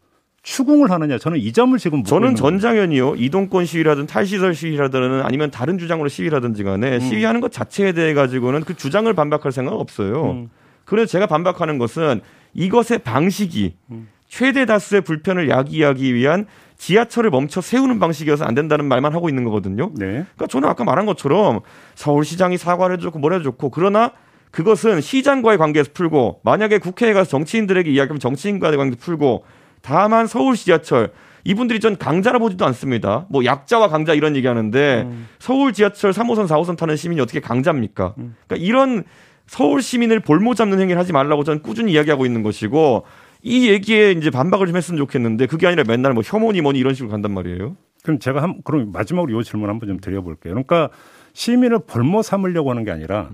추궁을 0.47 0.93
하느냐 0.93 1.19
저는 1.19 1.41
이 1.41 1.53
점을 1.53 1.77
지금 1.77 2.05
저는 2.05 2.37
전장현이요 2.37 3.17
이동권 3.17 3.65
시위라든 3.65 4.07
탈시설 4.07 4.55
시위라든 4.55 5.23
아니면 5.23 5.51
다른 5.51 5.77
주장으로 5.77 6.09
시위라든지 6.09 6.63
간에 6.63 6.95
음. 6.95 7.01
시위하는 7.01 7.41
것 7.41 7.51
자체에 7.51 7.91
대해 7.91 8.15
가지고는 8.15 8.61
그 8.61 8.77
주장을 8.77 9.13
반박할 9.13 9.51
생각 9.51 9.75
없어요. 9.75 10.31
음. 10.31 10.51
그래서 10.85 11.11
제가 11.11 11.27
반박하는 11.27 11.79
것은 11.79 12.21
이것의 12.55 13.01
방식이 13.03 13.75
음. 13.91 14.07
최대 14.29 14.67
다수의 14.67 15.01
불편을 15.01 15.51
야기하기 15.51 16.15
위한 16.15 16.47
지하철을 16.77 17.31
멈춰 17.31 17.61
세우는 17.61 17.99
방식이어서 17.99 18.45
안 18.45 18.55
된다는 18.55 18.85
말만 18.85 19.15
하고 19.15 19.29
있는 19.29 19.43
거거든요. 19.43 19.91
네. 19.95 20.07
그러니까 20.07 20.47
저는 20.49 20.69
아까 20.69 20.85
말한 20.85 21.07
것처럼 21.07 21.61
서울시장이 21.97 22.57
사과를 22.57 22.99
해줬고 22.99 23.19
뭘 23.19 23.33
해줬고 23.33 23.71
그러나 23.71 24.13
그것은 24.53 25.01
시장과의 25.01 25.59
관계에서 25.59 25.91
풀고 25.93 26.43
만약에 26.45 26.79
국회에 26.79 27.13
가서 27.15 27.31
정치인들에게 27.31 27.91
이야기하면 27.91 28.21
정치인과의 28.21 28.77
관계 28.77 28.97
풀고 28.97 29.45
다만 29.87 30.27
서울 30.27 30.57
지하철 30.57 31.13
이분들이 31.45 31.79
전 31.79 31.97
강자라 31.97 32.41
보지도 32.41 32.67
않습니다. 32.67 33.25
뭐 33.31 33.45
약자와 33.45 33.87
강자 33.87 34.15
이런 34.15 34.35
얘기하는데 34.35 35.03
음. 35.07 35.29
서울 35.39 35.73
지하철 35.73 36.11
3호선 36.11 36.49
4호선 36.49 36.77
타는 36.77 36.97
시민이 36.97 37.21
어떻게 37.21 37.39
강자입니까? 37.39 38.15
음. 38.19 38.35
그러니까 38.49 38.67
이런 38.67 39.05
서울 39.47 39.81
시민을 39.81 40.19
볼모 40.19 40.55
잡는 40.55 40.81
행위를 40.81 40.99
하지 40.99 41.13
말라고 41.13 41.45
저는 41.45 41.63
꾸준히 41.63 41.93
이야기하고 41.93 42.27
있는 42.27 42.43
것이고 42.43 43.05
이 43.43 43.69
얘기에 43.69 44.11
이제 44.11 44.31
반박을 44.31 44.67
좀 44.67 44.77
했으면 44.77 44.99
좋겠는데 44.99 45.47
그게 45.47 45.69
아니라 45.69 45.85
맨날 45.87 46.15
뭐 46.15 46.25
혐오니 46.27 46.63
뭐니 46.63 46.81
이런 46.81 46.95
식으로 46.95 47.13
간단 47.13 47.33
말이에요. 47.33 47.77
그럼 48.03 48.19
제가 48.19 48.43
한 48.43 48.61
그럼 48.65 48.91
마지막으로 48.91 49.41
이 49.41 49.45
질문 49.45 49.71
한번 49.71 49.89
좀 49.89 50.01
드려볼게요. 50.01 50.53
그러니까 50.53 50.91
시민을 51.33 51.79
볼모 51.87 52.23
삼으려고 52.23 52.71
하는 52.71 52.83
게 52.83 52.91
아니라 52.91 53.31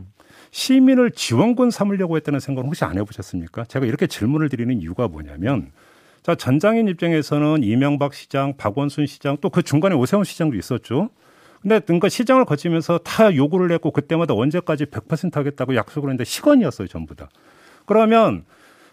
시민을 0.50 1.12
지원군 1.12 1.70
삼으려고 1.70 2.16
했다는 2.16 2.40
생각은 2.40 2.68
혹시 2.68 2.84
안 2.84 2.98
해보셨습니까? 2.98 3.64
제가 3.64 3.86
이렇게 3.86 4.06
질문을 4.06 4.50
드리는 4.50 4.78
이유가 4.82 5.08
뭐냐면 5.08 5.70
자 6.22 6.34
전장인 6.36 6.86
입장에서는 6.88 7.64
이명박 7.64 8.14
시장, 8.14 8.56
박원순 8.56 9.06
시장 9.06 9.36
또 9.40 9.48
그 9.50 9.62
중간에 9.62 9.94
오세훈 9.94 10.24
시장도 10.24 10.56
있었죠. 10.56 11.10
근데 11.60 11.78
그러니까 11.80 12.08
시장을 12.08 12.44
거치면서 12.44 12.98
다 12.98 13.34
요구를 13.34 13.70
했고 13.72 13.90
그때마다 13.92 14.34
언제까지 14.34 14.86
100% 14.86 15.34
하겠다고 15.34 15.76
약속을 15.76 16.08
했는데 16.10 16.24
시건이었어요 16.24 16.88
전부 16.88 17.14
다. 17.14 17.28
그러면 17.86 18.44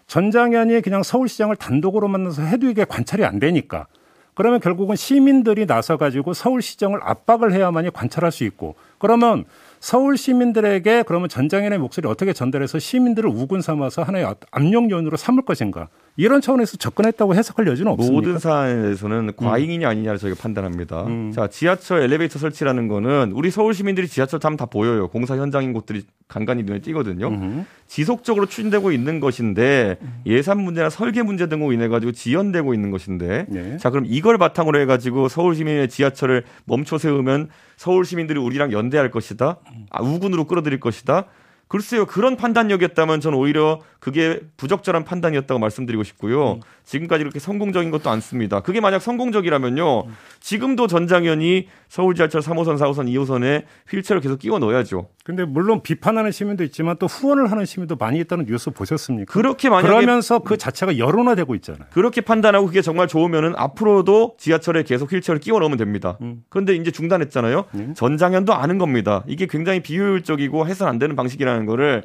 전장현이 0.06 0.80
그냥 0.80 1.02
서울시장을 1.02 1.56
단독으로 1.56 2.08
만나서 2.08 2.42
해도 2.42 2.68
이게 2.68 2.84
관찰이 2.84 3.24
안 3.24 3.38
되니까 3.38 3.86
그러면 4.34 4.60
결국은 4.60 4.96
시민들이 4.96 5.66
나서 5.66 5.96
가지고 5.96 6.32
서울시장을 6.32 7.00
압박을 7.02 7.52
해야만이 7.52 7.90
관찰할 7.90 8.32
수 8.32 8.44
있고 8.44 8.74
그러면 8.98 9.44
서울 9.80 10.18
시민들에게 10.18 11.04
그러면 11.06 11.30
전장현의 11.30 11.78
목소리 11.78 12.06
어떻게 12.06 12.34
전달해서 12.34 12.78
시민들을 12.78 13.30
우군 13.30 13.62
삼아서 13.62 14.02
하나의 14.02 14.26
압력 14.50 14.90
요인으로 14.90 15.16
삼을 15.16 15.42
것인가 15.42 15.88
이런 16.16 16.42
차원에서 16.42 16.76
접근했다고 16.76 17.34
해석할 17.34 17.66
여지는 17.66 17.92
없습니다. 17.92 18.14
모든 18.14 18.38
사안에서는 18.38 19.16
음. 19.28 19.32
과잉이냐 19.36 19.88
아니냐를 19.88 20.18
저희가 20.18 20.38
판단합니다. 20.40 21.06
음. 21.06 21.32
자 21.32 21.48
지하철 21.48 22.02
엘리베이터 22.02 22.38
설치라는 22.38 22.88
거는 22.88 23.32
우리 23.34 23.50
서울 23.50 23.72
시민들이 23.72 24.06
지하철 24.06 24.38
타면 24.38 24.58
다 24.58 24.66
보여요. 24.66 25.08
공사 25.08 25.34
현장인 25.36 25.72
곳들이 25.72 26.04
간간히 26.28 26.62
눈에 26.62 26.80
띄거든요. 26.80 27.28
음. 27.28 27.64
지속적으로 27.86 28.46
추진되고 28.46 28.92
있는 28.92 29.18
것인데 29.18 29.96
예산 30.26 30.60
문제나 30.60 30.90
설계 30.90 31.22
문제 31.22 31.48
등으로 31.48 31.72
인해 31.72 31.88
가지고 31.88 32.12
지연되고 32.12 32.74
있는 32.74 32.90
것인데 32.90 33.46
네. 33.48 33.76
자 33.78 33.88
그럼 33.88 34.04
이걸 34.06 34.36
바탕으로 34.36 34.78
해 34.78 34.84
가지고 34.84 35.28
서울 35.28 35.54
시민의 35.54 35.88
지하철을 35.88 36.44
멈춰 36.66 36.98
세우면 36.98 37.48
서울 37.76 38.04
시민들이 38.04 38.38
우리랑 38.38 38.72
연대할 38.72 39.10
것이다. 39.10 39.56
아, 39.90 40.02
우군으로 40.02 40.44
끌어들일 40.44 40.80
것이다. 40.80 41.26
글쎄요 41.70 42.04
그런 42.04 42.36
판단력이었다면 42.36 43.20
저는 43.20 43.38
오히려 43.38 43.80
그게 44.00 44.40
부적절한 44.56 45.04
판단이었다고 45.04 45.60
말씀드리고 45.60 46.02
싶고요. 46.02 46.54
음. 46.54 46.60
지금까지 46.84 47.22
그렇게 47.22 47.38
성공적인 47.38 47.92
것도 47.92 48.10
않습니다. 48.10 48.58
그게 48.58 48.80
만약 48.80 49.00
성공적이라면요. 49.00 50.00
음. 50.06 50.16
지금도 50.40 50.88
전 50.88 51.06
장현이 51.06 51.68
서울 51.90 52.14
지하철 52.14 52.40
3호선, 52.40 52.78
4호선, 52.78 53.08
2호선에 53.08 53.64
휠체어를 53.90 54.22
계속 54.22 54.38
끼워 54.38 54.60
넣어야죠. 54.60 55.08
근데 55.24 55.44
물론 55.44 55.82
비판하는 55.82 56.30
시민도 56.30 56.62
있지만 56.62 56.96
또 57.00 57.06
후원을 57.06 57.50
하는 57.50 57.64
시민도 57.64 57.96
많이 57.96 58.20
있다는 58.20 58.46
뉴스 58.46 58.70
보셨습니까? 58.70 59.32
그렇게 59.32 59.68
만약에 59.68 59.88
그러면서 59.88 60.38
그 60.38 60.56
자체가 60.56 60.98
여론화되고 60.98 61.52
있잖아요. 61.56 61.86
그렇게 61.90 62.20
판단하고 62.20 62.66
그게 62.66 62.80
정말 62.80 63.08
좋으면은 63.08 63.54
앞으로도 63.56 64.36
지하철에 64.38 64.84
계속 64.84 65.12
휠체어를 65.12 65.40
끼워 65.40 65.58
넣으면 65.58 65.78
됩니다. 65.78 66.16
음. 66.22 66.44
그런데 66.48 66.76
이제 66.76 66.92
중단했잖아요. 66.92 67.64
음. 67.74 67.94
전장현도 67.96 68.54
아는 68.54 68.78
겁니다. 68.78 69.24
이게 69.26 69.46
굉장히 69.46 69.80
비효율적이고 69.80 70.68
해선 70.68 70.86
안 70.86 71.00
되는 71.00 71.16
방식이라는 71.16 71.66
거를 71.66 72.04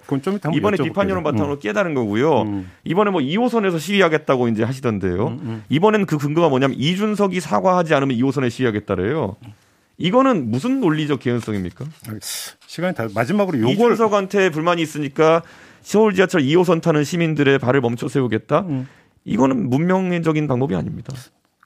이번에 0.51 0.77
비판 0.77 1.11
여론 1.11 1.23
바탕으로 1.23 1.57
음. 1.57 1.59
깨달은 1.59 1.93
거고요. 1.93 2.41
음. 2.41 2.71
이번에 2.85 3.11
뭐 3.11 3.21
2호선에서 3.21 3.77
시위하겠다고 3.77 4.47
이제 4.47 4.63
하시던데요. 4.63 5.27
음, 5.27 5.39
음. 5.43 5.63
이번에는 5.69 6.07
그 6.07 6.17
근거가 6.17 6.49
뭐냐면 6.49 6.75
이준석이 6.79 7.39
사과하지 7.39 7.93
않으면 7.93 8.17
2호선에 8.17 8.49
시위하겠다래요. 8.49 9.35
이거는 9.97 10.51
무슨 10.51 10.81
논리적 10.81 11.19
개연성입니까? 11.19 11.85
시간이 12.67 12.95
다 12.95 13.07
마지막으로 13.13 13.59
요걸 13.59 13.73
이준석한테 13.73 14.49
불만이 14.49 14.81
있으니까 14.81 15.41
서울 15.81 16.13
지하철 16.13 16.41
2호선 16.41 16.81
타는 16.81 17.03
시민들의 17.03 17.59
발을 17.59 17.81
멈춰 17.81 18.07
세우겠다. 18.07 18.61
음. 18.61 18.87
이거는 19.23 19.69
문명적인 19.69 20.47
방법이 20.47 20.75
아닙니다. 20.75 21.13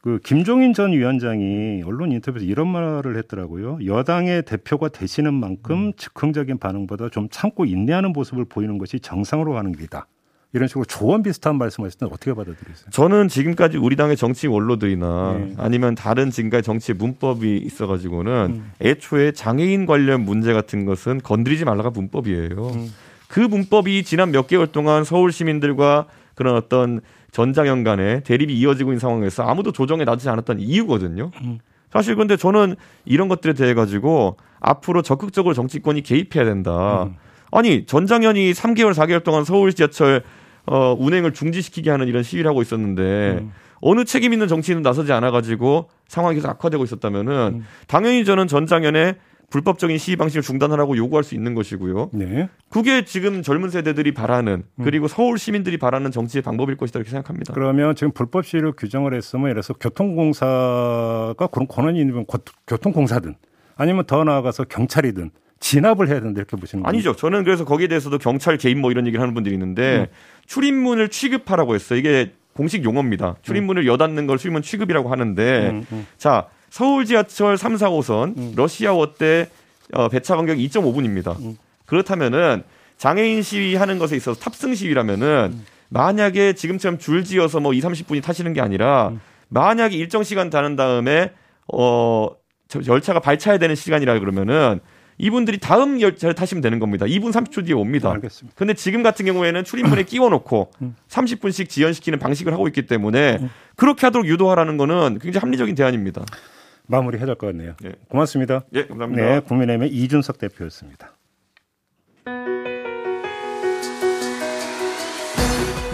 그 0.02 0.20
김종인 0.24 0.74
전 0.74 0.94
위원장이 0.94 1.84
언론 1.86 2.12
인터뷰에서 2.12 2.46
이런 2.46 2.68
말을 2.68 3.18
했더라고요. 3.18 3.80
여당의 3.86 4.44
대표가 4.44 4.90
되시는 4.90 5.34
만큼 5.34 5.88
음. 5.88 5.94
즉흥적인 5.98 6.58
반응보다 6.58 7.10
좀 7.10 7.28
참고 7.30 7.66
인내하는 7.66 8.14
모습을 8.14 8.46
보이는 8.46 8.78
것이 8.78 9.00
정상으로 9.00 9.54
가는 9.54 9.72
길이다. 9.74 10.08
이런 10.52 10.68
식으로 10.68 10.86
조언 10.86 11.22
비슷한 11.22 11.58
말씀하실 11.58 12.00
때는 12.00 12.12
어떻게 12.12 12.34
받아들이세요? 12.34 12.90
저는 12.90 13.28
지금까지 13.28 13.78
우리 13.78 13.96
당의 13.96 14.18
정치 14.18 14.48
원로들이나 14.48 15.38
네. 15.38 15.54
아니면 15.58 15.94
다른 15.94 16.32
지금까지 16.32 16.64
정치 16.64 16.94
문법이 16.94 17.58
있어가지고는 17.58 18.32
음. 18.50 18.72
애초에 18.82 19.32
장애인 19.32 19.86
관련 19.86 20.22
문제 20.22 20.54
같은 20.54 20.86
것은 20.86 21.22
건드리지 21.22 21.66
말라가 21.66 21.92
문법이에요. 21.92 22.50
음. 22.50 22.94
그 23.28 23.40
문법이 23.40 24.04
지난 24.04 24.32
몇 24.32 24.48
개월 24.48 24.66
동안 24.68 25.04
서울 25.04 25.32
시민들과 25.32 26.08
그런 26.34 26.56
어떤 26.56 27.02
전장현 27.32 27.84
간의 27.84 28.24
대립이 28.24 28.52
이어지고 28.54 28.92
있는 28.92 29.00
상황에서 29.00 29.44
아무도 29.44 29.72
조정에 29.72 30.04
나서지 30.04 30.30
않았던 30.30 30.62
이유거든요. 30.62 31.30
음. 31.44 31.60
사실 31.92 32.16
근데 32.16 32.38
저는 32.38 32.76
이런 33.06 33.28
것들에 33.28 33.54
대해 33.54 33.76
가지고 33.76 34.38
앞으로 34.60 35.04
적극적으로 35.04 35.54
정치권이 35.54 36.02
개입해야 36.02 36.44
된다. 36.44 37.04
음. 37.04 37.16
아니 37.52 37.86
전장현이 37.86 38.54
3개월 38.54 38.94
4개월 38.94 39.24
동안 39.24 39.44
서울 39.44 39.74
지하철 39.74 40.24
어, 40.70 40.96
운행을 41.00 41.34
중지시키게 41.34 41.90
하는 41.90 42.08
이런 42.08 42.22
시위를 42.22 42.48
하고 42.48 42.62
있었는데 42.62 43.40
음. 43.42 43.52
어느 43.82 44.06
책임 44.06 44.34
있는 44.34 44.48
정치인은 44.48 44.84
나서지 44.84 45.12
않아 45.12 45.32
가지고 45.32 45.90
상황이 46.08 46.36
계속 46.36 46.50
악화되고 46.50 46.84
있었다면은 46.84 47.34
음. 47.56 47.66
당연히 47.88 48.24
저는 48.24 48.48
전장현의 48.48 49.16
불법적인 49.50 49.98
시위 49.98 50.16
방식을 50.16 50.44
중단하라고 50.44 50.96
요구할 50.96 51.24
수 51.24 51.34
있는 51.34 51.56
것이고요. 51.56 52.12
네. 52.14 52.50
그게 52.70 53.04
지금 53.04 53.42
젊은 53.42 53.72
세대들이 53.72 54.14
바라는 54.14 54.64
음. 54.76 54.84
그리고 54.84 55.08
서울 55.08 55.40
시민들이 55.40 55.78
바라는 55.78 56.12
정치의 56.12 56.44
방법일 56.44 56.78
것이다 56.78 57.00
이렇게 57.00 57.10
생각합니다. 57.10 57.56
그러면 57.56 57.96
지금 57.96 58.12
불법 58.12 58.46
시위를 58.46 58.74
규정을 58.74 59.16
했으면 59.16 59.46
예를 59.46 59.64
들어서 59.64 59.74
교통공사가 59.74 61.48
그런 61.52 61.68
권한이 61.68 62.00
있는 62.00 62.26
교통공사든 62.68 63.38
아니면 63.76 64.04
더 64.06 64.24
나아가서 64.24 64.66
경찰이든 64.66 65.32
진압을 65.60 66.08
해야 66.08 66.20
된다 66.22 66.40
이렇게 66.40 66.56
보시는 66.58 66.84
거예요? 66.84 66.90
아니죠. 66.90 67.16
저는 67.16 67.44
그래서 67.44 67.66
거기에 67.66 67.88
대해서도 67.88 68.18
경찰 68.18 68.58
개입 68.58 68.78
뭐 68.78 68.92
이런 68.92 69.06
얘기를 69.06 69.22
하는 69.22 69.34
분들이 69.34 69.54
있는데 69.56 70.08
음. 70.10 70.16
출입문을 70.48 71.10
취급하라고 71.10 71.76
했어요. 71.76 72.00
이게 72.00 72.32
공식 72.54 72.84
용어입니다. 72.84 73.36
출입문을 73.42 73.84
음. 73.84 73.88
여닫는 73.88 74.28
걸 74.28 74.38
출입문 74.38 74.62
취급이라고 74.62 75.10
하는데 75.10 75.70
음, 75.70 75.86
음. 75.92 76.08
자 76.18 76.48
서울 76.70 77.06
지하철 77.06 77.58
3, 77.58 77.76
4호선 77.76 78.38
음. 78.38 78.54
러시아워 78.56 79.14
때 79.14 79.50
어, 79.94 80.08
배차 80.10 80.36
간격 80.36 80.58
2.5분입니다. 80.58 81.40
음. 81.40 81.58
그렇다면은 81.86 82.64
장애인 82.98 83.42
시위하는 83.42 83.98
것에 83.98 84.16
있어서 84.16 84.40
탑승 84.40 84.76
시위라면은 84.76 85.52
음. 85.54 85.66
만약에 85.90 86.54
지금처럼 86.54 87.00
줄지어서 87.00 87.60
뭐 87.60 87.74
2, 87.74 87.80
30분이 87.82 88.22
타시는 88.22 88.54
게 88.54 88.62
아니라 88.62 89.10
음. 89.10 89.22
만약에 89.50 89.96
일정 89.96 90.24
시간 90.24 90.50
다는 90.50 90.76
다음에 90.76 91.32
어 91.74 92.30
열차가 92.88 93.20
발차야 93.20 93.58
되는 93.58 93.76
시간이라 93.76 94.20
그러면은 94.20 94.80
이분들이 95.20 95.60
다음 95.60 96.00
열차를 96.02 96.34
타시면 96.34 96.62
되는 96.62 96.80
겁니다. 96.80 97.06
2분 97.06 97.32
30초 97.34 97.66
뒤에 97.66 97.74
옵니다. 97.76 98.10
알겠습니다. 98.12 98.56
근데 98.58 98.74
지금 98.74 99.04
같은 99.04 99.26
경우에는 99.26 99.64
출입문에 99.66 100.04
끼워 100.04 100.30
놓고 100.30 100.72
30분씩 101.10 101.62
음. 101.62 101.68
지연시키는 101.68 102.20
방식을 102.20 102.54
하고 102.54 102.68
있기 102.68 102.86
때문에 102.88 103.38
음. 103.42 103.50
그렇게 103.76 104.08
하도록 104.08 104.26
유도하라는 104.26 104.78
거는 104.78 105.20
굉장히 105.22 105.42
합리적인 105.42 105.76
대안입니다. 105.76 106.24
마무리 106.88 107.18
해야 107.18 107.26
될 107.28 107.36
것 107.36 107.48
같네요. 107.48 107.74
네. 107.82 107.92
고맙습니다. 108.08 108.62
예, 108.74 108.86
감사합니다. 108.88 109.24
네, 109.24 109.40
국민의힘의 109.42 109.90
이준석 109.92 110.40
대표였습니다. 110.40 111.12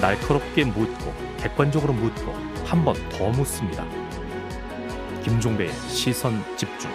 날카롭게 0.01 0.65
묻고 0.65 1.13
객관적으로 1.39 1.93
묻고 1.93 2.31
한 2.65 2.83
번 2.85 2.95
더 3.09 3.29
묻습니다. 3.29 3.85
김종배의 5.23 5.71
시선 5.87 6.41
집중. 6.55 6.91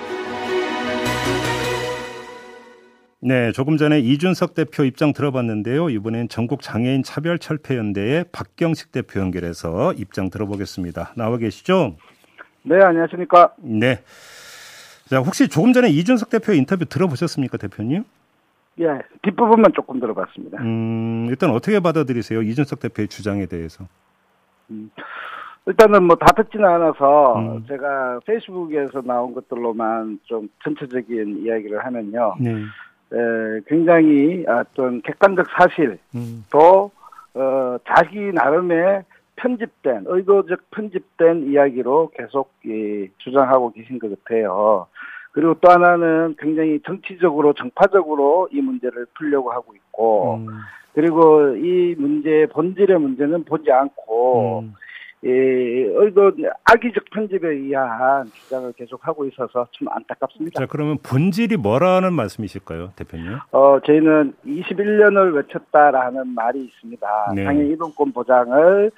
네, 3.23 3.53
조금 3.53 3.77
전에 3.77 3.99
이준석 3.99 4.55
대표 4.55 4.83
입장 4.85 5.13
들어봤는데요. 5.13 5.91
이번엔 5.91 6.29
전국 6.29 6.63
장애인 6.63 7.03
차별 7.03 7.39
철폐 7.39 7.77
연대의 7.77 8.25
박경식 8.33 8.93
대표 8.93 9.21
연결해서 9.21 9.93
입장 9.95 10.31
들어보겠습니다. 10.31 11.13
나와 11.17 11.37
계시죠? 11.37 11.97
네, 12.63 12.83
안녕하십니까? 12.83 13.53
네. 13.59 13.99
자, 15.09 15.19
혹시 15.19 15.49
조금 15.49 15.73
전에 15.75 15.91
이준석 15.91 16.31
대표 16.31 16.53
인터뷰 16.53 16.87
들어보셨습니까, 16.87 17.59
대표님? 17.59 18.05
예, 18.81 18.87
뒷부분만 19.23 19.73
조금 19.75 20.01
들어봤습니다. 20.01 20.63
음, 20.63 21.27
일단 21.29 21.51
어떻게 21.51 21.79
받아들이세요? 21.81 22.41
이준석 22.41 22.81
대표의 22.81 23.09
주장에 23.09 23.45
대해서? 23.45 23.85
음, 24.71 24.91
일단은 25.67 26.05
뭐 26.05 26.17
다 26.17 26.27
듣지는 26.43 26.65
않아서 26.65 27.35
음. 27.39 27.65
제가 27.69 28.21
페이스북에서 28.25 29.03
나온 29.03 29.35
것들로만 29.35 30.21
좀 30.25 30.49
전체적인 30.65 31.45
이야기를 31.45 31.85
하면요. 31.85 32.37
네. 32.41 32.55
에, 33.13 33.61
굉장히 33.67 34.45
어떤 34.47 35.03
객관적 35.03 35.47
사실 35.57 35.99
음. 36.15 36.45
또 36.51 36.91
어, 37.35 37.77
자기 37.87 38.33
나름의 38.33 39.05
편집된 39.37 40.05
의도적 40.07 40.71
편집된 40.71 41.51
이야기로 41.51 42.11
계속 42.15 42.53
이, 42.65 43.09
주장하고 43.19 43.73
계신 43.73 43.99
것 43.99 44.11
같아요. 44.25 44.87
그리고 45.33 45.55
또 45.61 45.71
하나는 45.71 46.35
굉장히 46.39 46.81
정치적으로 46.85 47.53
정파적으로 47.55 48.49
이 48.53 48.61
문제를 48.61 49.07
풀려고 49.15 49.53
하고 49.53 49.75
있고 49.75 50.37
음. 50.37 50.49
그리고 50.95 51.57
이 51.57 51.95
문제의 51.97 52.49
본질의 52.49 52.99
문제는 52.99 53.45
보지 53.45 53.71
않고 53.71 54.61
음. 54.61 54.75
이 55.23 55.29
의도 55.29 56.33
악의적 56.65 57.05
편집에 57.13 57.49
의한 57.49 58.25
주장을 58.33 58.73
계속 58.73 59.07
하고 59.07 59.27
있어서 59.27 59.67
좀 59.71 59.89
안타깝습니다. 59.91 60.59
자 60.59 60.67
그러면 60.67 60.97
본질이 61.03 61.59
뭐라는 61.59 62.15
말씀이실까요, 62.15 62.93
대표님? 62.97 63.39
어 63.53 63.79
저희는 63.85 64.35
21년을 64.47 65.35
외쳤다라는 65.37 66.29
말이 66.29 66.65
있습니다. 66.65 67.33
네. 67.35 67.45
장애 67.45 67.65
이동권 67.67 68.13
보장을 68.13 68.91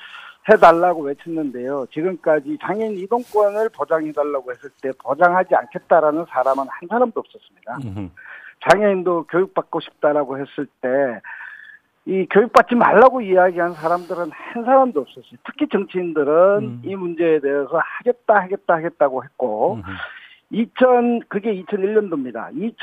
해달라고 0.48 1.02
외쳤는데요. 1.02 1.86
지금까지 1.92 2.56
장애인 2.62 2.98
이동권을 2.98 3.70
보장해달라고 3.70 4.52
했을 4.52 4.70
때 4.80 4.90
보장하지 5.02 5.54
않겠다라는 5.54 6.26
사람은 6.28 6.66
한 6.68 6.88
사람도 6.88 7.18
없었습니다. 7.20 8.10
장애인도 8.70 9.24
교육받고 9.24 9.80
싶다라고 9.80 10.38
했을 10.38 10.66
때 10.80 10.88
이 12.04 12.26
교육받지 12.30 12.74
말라고 12.74 13.20
이야기한 13.20 13.74
사람들은 13.74 14.30
한 14.32 14.64
사람도 14.64 15.00
없었어요. 15.00 15.38
특히 15.44 15.68
정치인들은 15.68 16.58
음. 16.58 16.82
이 16.84 16.96
문제에 16.96 17.38
대해서 17.40 17.80
하겠다 17.80 18.40
하겠다 18.42 18.74
하겠다고 18.74 19.22
했고 19.22 19.74
음흠. 19.74 19.90
2000 20.50 21.20
그게 21.28 21.62
2001년도입니다. 21.62 22.74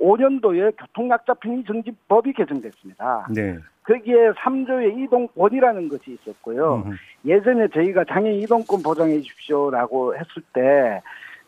2005년도에 0.00 0.76
교통약자 0.76 1.34
편의 1.34 1.64
정지법이 1.64 2.32
개정됐습니다. 2.32 3.28
네. 3.34 3.58
거기에 3.84 4.32
3조의 4.32 4.98
이동권이라는 5.04 5.88
것이 5.88 6.18
있었고요. 6.20 6.82
음. 6.86 6.96
예전에 7.24 7.68
저희가 7.68 8.04
장애인 8.04 8.42
이동권 8.42 8.82
보장해 8.82 9.20
주십시오라고 9.20 10.14
했을 10.16 10.42
때 10.52 11.00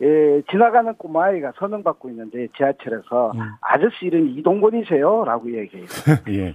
예, 0.02 0.42
지나가는 0.50 0.94
꼬마아이가 0.94 1.52
서명받고 1.56 2.08
있는데 2.10 2.48
지하철에서 2.56 3.32
음. 3.34 3.40
아저씨 3.60 4.06
이름 4.06 4.28
이동권이세요? 4.28 5.24
라고 5.24 5.52
얘기해요. 5.52 5.86
예. 6.30 6.54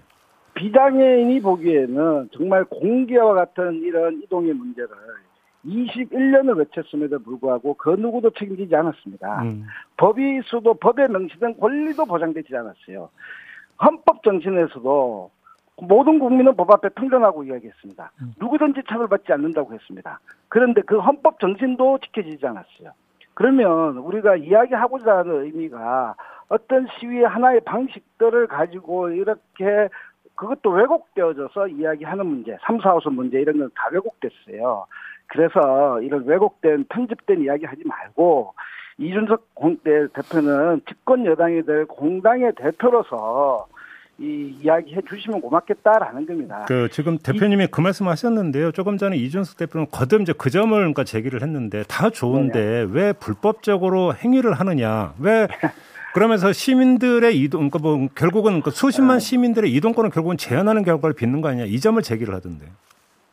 비장애인이 0.55 1.41
보기에는 1.41 2.29
정말 2.33 2.63
공기와 2.65 3.33
같은 3.33 3.81
이런 3.83 4.21
이동의 4.23 4.53
문제를 4.53 4.89
21년을 5.65 6.57
외쳤음에도 6.57 7.19
불구하고 7.19 7.73
그 7.75 7.89
누구도 7.89 8.31
책임지지 8.31 8.75
않았습니다. 8.75 9.43
음. 9.43 9.65
법이 9.97 10.39
있어도 10.39 10.75
법에 10.75 11.07
명시된 11.07 11.59
권리도 11.59 12.05
보장되지 12.05 12.55
않았어요. 12.55 13.09
헌법 13.83 14.23
정신에서도 14.23 15.31
모든 15.81 16.19
국민은 16.19 16.55
법 16.55 16.71
앞에 16.71 16.89
평등하고 16.89 17.43
이야기했습니다. 17.43 18.11
음. 18.21 18.33
누구든지 18.39 18.81
처벌받지 18.87 19.33
않는다고 19.33 19.73
했습니다. 19.73 20.19
그런데 20.47 20.81
그 20.81 20.99
헌법 20.99 21.39
정신도 21.39 21.99
지켜지지 21.99 22.45
않았어요. 22.45 22.91
그러면 23.33 23.97
우리가 23.97 24.37
이야기하고자 24.37 25.17
하는 25.17 25.43
의미가 25.43 26.15
어떤 26.47 26.87
시위의 26.87 27.23
하나의 27.27 27.59
방식들을 27.61 28.47
가지고 28.47 29.09
이렇게 29.09 29.89
그것도 30.35 30.69
왜곡되어져서 30.71 31.67
이야기하는 31.69 32.25
문제, 32.25 32.57
3, 32.65 32.77
4호선 32.79 33.13
문제 33.13 33.39
이런 33.39 33.57
건 33.59 33.69
다 33.75 33.89
왜곡됐어요. 33.91 34.85
그래서 35.27 36.01
이런 36.01 36.25
왜곡된 36.25 36.85
편집된 36.89 37.41
이야기 37.43 37.65
하지 37.65 37.81
말고 37.85 38.53
이준석 38.97 39.43
대표는 40.13 40.81
집권 40.87 41.25
여당이 41.25 41.63
될 41.65 41.85
공당의 41.85 42.53
대표로서 42.55 43.67
이 44.17 44.55
이야기해 44.61 45.01
주시면 45.09 45.41
고맙겠다라는 45.41 46.25
겁니다. 46.25 46.63
그 46.69 46.87
지금 46.89 47.17
대표님이 47.17 47.65
이, 47.65 47.67
그 47.67 47.81
말씀하셨는데요. 47.81 48.71
조금 48.71 48.97
전에 48.97 49.17
이준석 49.17 49.57
대표는 49.57 49.87
거듭 49.91 50.21
이제 50.21 50.33
그 50.37 50.49
점을 50.49 50.71
그러니까 50.77 51.03
제기를 51.03 51.41
했는데 51.41 51.83
다 51.89 52.09
좋은데 52.09 52.53
네네. 52.61 52.87
왜 52.91 53.11
불법적으로 53.13 54.13
행위를 54.13 54.53
하느냐? 54.53 55.13
왜 55.19 55.47
그러면서 56.15 56.51
시민들의 56.53 57.37
이동, 57.37 57.69
그러니까 57.69 57.79
뭐 57.79 58.07
결국은 58.15 58.61
그 58.61 58.71
수십만 58.71 59.17
네. 59.17 59.19
시민들의 59.19 59.71
이동권을 59.71 60.09
결국은 60.09 60.37
제한하는 60.37 60.83
결과를 60.83 61.13
빚는 61.13 61.41
거 61.41 61.49
아니냐? 61.49 61.65
이 61.65 61.79
점을 61.79 62.01
제기를 62.01 62.33
하던데. 62.33 62.65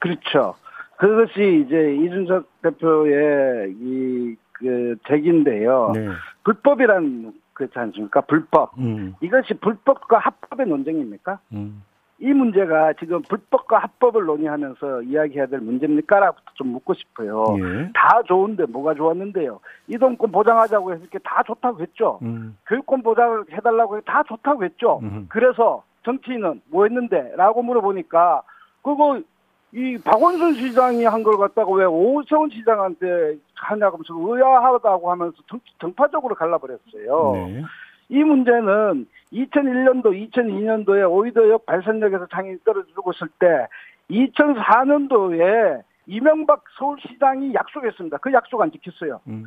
그렇죠. 0.00 0.56
그것이 0.98 1.64
이제 1.64 1.96
이준석 1.96 2.62
대표의 2.62 3.72
이 3.80 4.36
그 4.62 4.96
제기인데요. 5.08 5.90
네. 5.94 6.08
불법이란 6.44 7.34
그렇지 7.52 7.78
않습니까? 7.78 8.20
불법. 8.22 8.72
음. 8.78 9.14
이것이 9.20 9.54
불법과 9.54 10.18
합법의 10.18 10.66
논쟁입니까? 10.66 11.40
음. 11.52 11.82
이 12.22 12.32
문제가 12.32 12.92
지금 13.00 13.20
불법과 13.22 13.78
합법을 13.78 14.24
논의하면서 14.26 15.02
이야기해야 15.02 15.46
될 15.46 15.58
문제입니까? 15.58 16.20
라부터 16.20 16.52
좀 16.54 16.68
묻고 16.68 16.94
싶어요. 16.94 17.44
예. 17.58 17.90
다 17.94 18.22
좋은데 18.28 18.66
뭐가 18.66 18.94
좋았는데요. 18.94 19.58
이동권 19.88 20.30
보장하자고 20.30 20.92
했을 20.92 21.08
때 21.08 21.18
다 21.24 21.42
좋다고 21.42 21.80
했죠. 21.80 22.20
음. 22.22 22.56
교육권 22.68 23.02
보장을 23.02 23.44
해달라고 23.50 23.96
해서 23.96 24.04
다 24.06 24.22
좋다고 24.22 24.62
했죠. 24.64 25.00
음. 25.02 25.26
그래서 25.28 25.82
정치인은 26.04 26.62
뭐 26.70 26.84
했는데? 26.84 27.32
라고 27.36 27.60
물어보니까 27.62 28.42
그거 28.82 29.20
이 29.72 29.98
박원순 30.04 30.54
시장이 30.54 31.04
한 31.04 31.24
걸 31.24 31.38
갖다가 31.38 31.72
왜 31.72 31.84
오세훈 31.86 32.50
시장한테 32.50 33.36
하냐고 33.56 33.98
하면서 33.98 34.14
의아하다고 34.36 35.10
하면서 35.10 35.36
정, 35.48 35.58
정파적으로 35.80 36.34
갈라버렸어요. 36.36 37.32
네. 37.34 37.62
이 38.12 38.22
문제는 38.22 39.06
2001년도, 39.32 40.04
2002년도에 40.30 41.10
오이도역 41.10 41.64
발산역에서 41.64 42.26
장애인이 42.26 42.58
떨어지고 42.62 43.10
있을 43.12 43.28
때 43.38 43.66
2004년도에 44.10 45.82
이명박 46.06 46.62
서울시장이 46.78 47.54
약속했습니다. 47.54 48.18
그 48.18 48.30
약속 48.34 48.60
안 48.60 48.70
지켰어요. 48.70 49.20
음. 49.28 49.46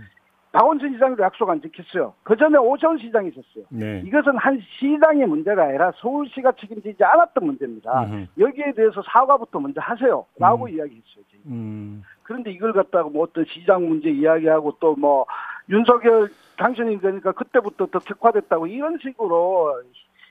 박원순 0.52 0.94
시장도 0.94 1.22
약속 1.22 1.48
안 1.50 1.62
지켰어요. 1.62 2.14
그 2.24 2.36
전에 2.38 2.58
오세훈 2.58 2.98
시장이 2.98 3.28
있었어요. 3.28 3.66
네. 3.70 4.02
이것은 4.06 4.38
한 4.38 4.60
시장의 4.80 5.28
문제가 5.28 5.66
아니라 5.66 5.92
서울시가 5.98 6.54
책임지지 6.54 7.04
않았던 7.04 7.46
문제입니다. 7.46 8.06
음흠. 8.06 8.26
여기에 8.40 8.72
대해서 8.72 9.04
사과부터 9.06 9.60
먼저 9.60 9.82
하세요. 9.82 10.26
라고 10.40 10.66
음. 10.66 10.70
이야기했어요. 10.70 11.24
음. 11.48 12.04
그런데 12.24 12.52
이걸 12.52 12.74
갖다가 12.74 13.10
뭐 13.10 13.24
어떤 13.24 13.46
시장 13.46 13.88
문제 13.88 14.10
이야기하고 14.10 14.78
또 14.80 14.96
뭐 14.96 15.26
윤석열 15.70 16.30
당선이 16.58 17.00
되니까 17.02 17.32
그때부터 17.32 17.88
더 17.88 18.00
격화됐다고 18.00 18.68
이런 18.68 18.98
식으로 19.02 19.82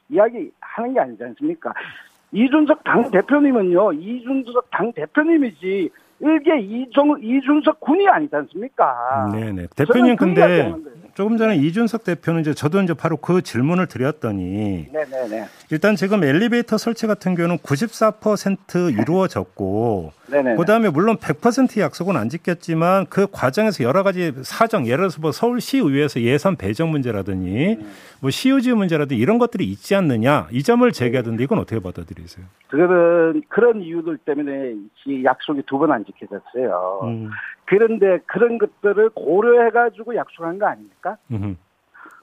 이야기하는 0.09 0.95
게 0.95 1.01
아니지 1.01 1.25
않습니까? 1.25 1.73
이준석 2.33 2.83
당 2.85 3.11
대표님은요, 3.11 3.93
이준석 3.93 4.71
당 4.71 4.93
대표님이지 4.93 5.91
일개 6.21 6.59
이종, 6.59 7.19
이준석 7.21 7.81
군이 7.81 8.09
아니지 8.09 8.35
않습니까? 8.35 9.31
네네. 9.33 9.67
대표님 9.77 10.17
근데 10.17 10.73
조금 11.15 11.37
전에 11.37 11.57
이준석 11.57 12.03
대표는 12.05 12.41
이제 12.41 12.55
저도 12.55 12.81
이제 12.83 12.93
바로 12.93 13.17
그 13.17 13.41
질문을 13.41 13.87
드렸더니 13.87 14.89
네네네. 14.93 15.45
일단 15.71 15.95
지금 15.95 16.25
엘리베이터 16.25 16.77
설치 16.77 17.07
같은 17.07 17.35
경우는 17.37 17.59
94% 17.59 18.99
이루어졌고 19.01 20.13
네네네. 20.31 20.57
그다음에 20.57 20.91
물론 20.91 21.17
100% 21.17 21.79
약속은 21.81 22.17
안 22.17 22.29
지켰지만 22.29 23.07
그 23.09 23.27
과정에서 23.31 23.85
여러 23.85 24.03
가지 24.03 24.33
사정 24.43 24.87
예를 24.87 24.99
들어서 24.99 25.21
뭐 25.21 25.31
서울시의회에서 25.31 26.21
예산 26.23 26.57
배정 26.57 26.91
문제라든지 26.91 27.77
음. 27.81 27.93
뭐 28.21 28.31
시유지 28.31 28.73
문제라든지 28.73 29.21
이런 29.21 29.39
것들이 29.39 29.65
있지 29.65 29.95
않느냐 29.95 30.49
이 30.51 30.63
점을 30.63 30.91
제기하던데 30.91 31.45
이건 31.45 31.59
어떻게 31.61 31.81
받아들이세요? 31.81 32.45
그런 32.69 33.43
그런 33.49 33.83
이유들 33.83 34.19
때문에 34.19 34.75
이 35.07 35.25
약속이 35.25 35.63
두 35.67 35.79
번 35.79 35.93
안 35.93 36.05
지켜졌어요. 36.05 37.01
음. 37.05 37.31
그런데 37.67 38.19
그런 38.27 38.59
것들을 38.59 39.11
고려해가지고 39.11 40.17
약속한 40.17 40.59
거 40.59 40.67
아닙니까? 40.67 41.04
음. 41.31 41.59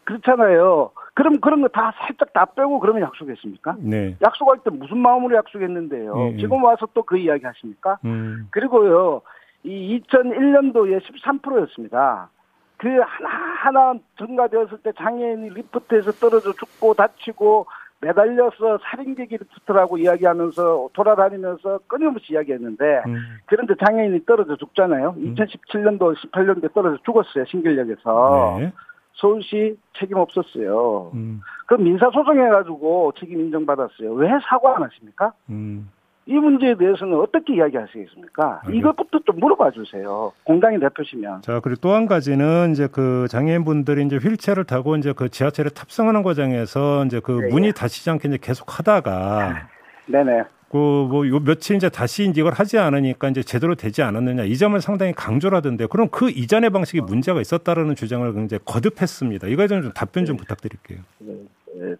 그렇잖아요. 0.03 0.91
그럼 1.13 1.39
그런 1.39 1.61
거 1.61 1.67
다 1.67 1.93
살짝 1.99 2.33
다 2.33 2.45
빼고 2.45 2.79
그러면 2.79 3.03
약속했습니까? 3.03 3.75
네. 3.79 4.15
약속할 4.21 4.59
때 4.63 4.69
무슨 4.69 4.97
마음으로 4.97 5.35
약속했는데요. 5.37 6.15
네. 6.15 6.37
지금 6.37 6.63
와서 6.63 6.87
또 6.93 7.03
그 7.03 7.17
이야기 7.17 7.45
하십니까? 7.45 7.99
음. 8.05 8.47
그리고요, 8.51 9.21
이 9.63 10.01
2001년도에 10.09 11.01
13%였습니다. 11.01 12.29
그 12.77 12.87
하나하나 13.23 13.99
증가되었을 14.17 14.79
때 14.79 14.91
장애인이 14.97 15.49
리프트에서 15.51 16.13
떨어져 16.13 16.51
죽고 16.53 16.95
다치고 16.95 17.67
매달려서 18.01 18.79
살인기계 18.83 19.37
리프트라고 19.37 19.97
이야기하면서 19.99 20.89
돌아다니면서 20.93 21.79
끊임없이 21.87 22.33
이야기했는데 22.33 23.03
음. 23.05 23.17
그런데 23.45 23.75
장애인이 23.75 24.25
떨어져 24.25 24.55
죽잖아요. 24.57 25.15
음. 25.17 25.35
2017년도 25.35 26.15
18년도에 26.15 26.73
떨어져 26.73 26.97
죽었어요. 27.05 27.45
신길역에서. 27.45 28.55
네. 28.59 28.73
서울시 29.13 29.77
책임 29.99 30.17
없었어요. 30.17 31.11
음. 31.13 31.41
그럼 31.67 31.83
민사소송해가지고 31.83 33.13
책임 33.19 33.41
인정받았어요. 33.41 34.13
왜 34.13 34.29
사과 34.49 34.75
안 34.75 34.83
하십니까? 34.83 35.33
음. 35.49 35.89
이 36.31 36.35
문제에 36.35 36.75
대해서는 36.75 37.19
어떻게 37.19 37.55
이야기하시겠습니까? 37.55 38.61
알겠... 38.63 38.79
이것부터 38.79 39.19
좀 39.25 39.39
물어봐 39.39 39.71
주세요. 39.71 40.31
공당의 40.45 40.79
대표시면. 40.79 41.41
자, 41.41 41.59
그리고 41.59 41.81
또 41.81 41.91
한 41.91 42.05
가지는 42.05 42.71
이제 42.71 42.87
그 42.89 43.27
장애인분들이 43.29 44.05
이제 44.05 44.15
휠체어를 44.15 44.63
타고 44.63 44.95
이제 44.95 45.11
그 45.11 45.27
지하철에 45.27 45.69
탑승하는 45.69 46.23
과정에서 46.23 47.03
이제 47.05 47.19
그 47.19 47.33
네, 47.33 47.49
문이 47.49 47.67
예. 47.67 47.71
닫히지 47.73 48.09
않게 48.09 48.29
이제 48.29 48.37
계속 48.41 48.79
하다가 48.79 49.67
네네. 50.07 50.43
그뭐요 50.69 51.41
며칠 51.41 51.75
이제 51.75 51.89
다시 51.89 52.23
이제 52.29 52.39
이걸 52.39 52.53
하지 52.53 52.77
않으니까 52.77 53.27
이제 53.27 53.43
제대로 53.43 53.75
되지 53.75 54.03
않았느냐 54.03 54.43
이 54.45 54.55
점을 54.55 54.79
상당히 54.79 55.11
강조를 55.11 55.57
하던데 55.57 55.85
그럼 55.87 56.07
그 56.09 56.29
이전의 56.29 56.69
방식이 56.69 57.01
문제가 57.01 57.41
있었다라는 57.41 57.95
주장을 57.95 58.33
굉장히 58.33 58.61
거듭했습니다. 58.63 59.47
이거에 59.47 59.67
대한 59.67 59.83
좀 59.83 59.91
답변 59.91 60.23
좀 60.23 60.37
네. 60.37 60.43
부탁드릴게요. 60.43 60.99
네. 61.19 61.33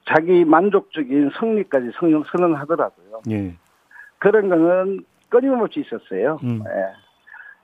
자기 0.07 0.45
만족적인 0.45 1.31
승리까지 1.37 1.91
선언하더라고요. 2.31 3.21
예. 3.31 3.55
그런 4.21 4.49
거는 4.49 5.03
끊임없이 5.29 5.81
있었어요. 5.81 6.39
음. 6.43 6.63
예. 6.67 7.11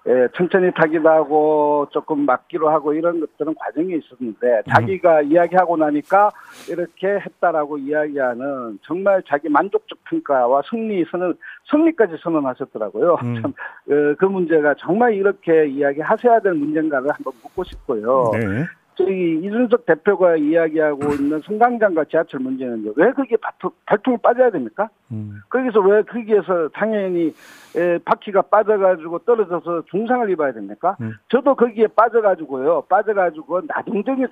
예, 0.09 0.27
천천히 0.35 0.71
타기도 0.73 1.09
하고 1.09 1.85
조금 1.91 2.25
막기로 2.25 2.69
하고 2.69 2.93
이런 2.93 3.19
것들은 3.19 3.55
과정이 3.55 3.97
있었는데 3.97 4.47
음. 4.65 4.69
자기가 4.69 5.23
이야기하고 5.23 5.75
나니까 5.75 6.31
이렇게 6.69 7.19
했다라고 7.19 7.77
이야기하는 7.77 8.79
정말 8.83 9.21
자기 9.27 9.49
만족적 9.49 9.99
평가와 10.05 10.61
승리 10.69 11.03
선언 11.11 11.37
승리까지 11.69 12.15
선언하셨더라고요. 12.23 13.17
음. 13.21 13.41
참, 13.41 13.51
어, 13.51 14.15
그 14.17 14.25
문제가 14.25 14.75
정말 14.79 15.13
이렇게 15.13 15.67
이야기하셔야 15.67 16.39
될 16.39 16.53
문제인가를 16.53 17.09
한번 17.11 17.33
묻고 17.43 17.65
싶고요. 17.65 18.31
네. 18.33 18.65
저희 18.97 19.37
이준석 19.39 19.85
대표가 19.85 20.35
이야기하고 20.37 20.99
있는 21.13 21.39
승강장과 21.41 22.05
지하철 22.05 22.39
문제는요. 22.39 22.93
왜 22.95 23.11
그게 23.11 23.37
발통, 23.37 23.71
발통이 23.85 24.17
빠져야 24.17 24.49
됩니까? 24.49 24.89
음. 25.11 25.39
거기서 25.49 25.79
왜 25.81 26.01
거기에서 26.01 26.69
당연히 26.73 27.33
에, 27.75 27.97
바퀴가 27.99 28.41
빠져가지고 28.43 29.19
떨어져서 29.19 29.83
중상을 29.91 30.29
입어야 30.31 30.51
됩니까? 30.51 30.97
음. 31.01 31.13
저도 31.29 31.55
거기에 31.55 31.87
빠져가지고요. 31.95 32.81
빠져가지고 32.89 33.61
나동정에 33.67 34.25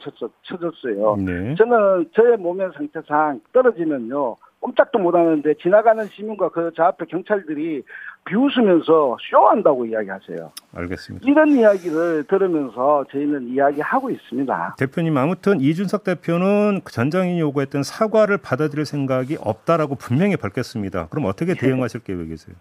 쳐졌어요. 0.43 1.15
네. 1.17 1.55
저는 1.55 2.09
저의 2.13 2.37
몸의 2.37 2.71
상태상 2.75 3.41
떨어지면요. 3.53 4.35
꼼짝도 4.59 4.97
못 4.97 5.13
하는데 5.13 5.53
지나가는 5.61 6.03
시민과 6.05 6.49
그 6.49 6.71
저 6.75 6.83
앞에 6.85 7.05
경찰들이 7.05 7.83
비웃으면서 8.25 9.17
쇼한다고 9.29 9.85
이야기하세요. 9.85 10.51
알겠습니다. 10.73 11.29
이런 11.29 11.49
이야기를 11.51 12.25
들으면서 12.27 13.05
저희는 13.11 13.49
이야기하고 13.49 14.09
있습니다. 14.09 14.75
대표님 14.79 15.15
아무튼 15.17 15.61
이준석 15.61 16.03
대표는 16.03 16.81
전장인이 16.89 17.39
요구했던 17.39 17.83
사과를 17.83 18.37
받아들일 18.37 18.85
생각이 18.85 19.37
없다라고 19.39 19.95
분명히 19.95 20.35
밝혔습니다. 20.37 21.07
그럼 21.09 21.25
어떻게 21.25 21.53
네. 21.53 21.59
대응하실 21.59 22.01
계획이세요? 22.03 22.55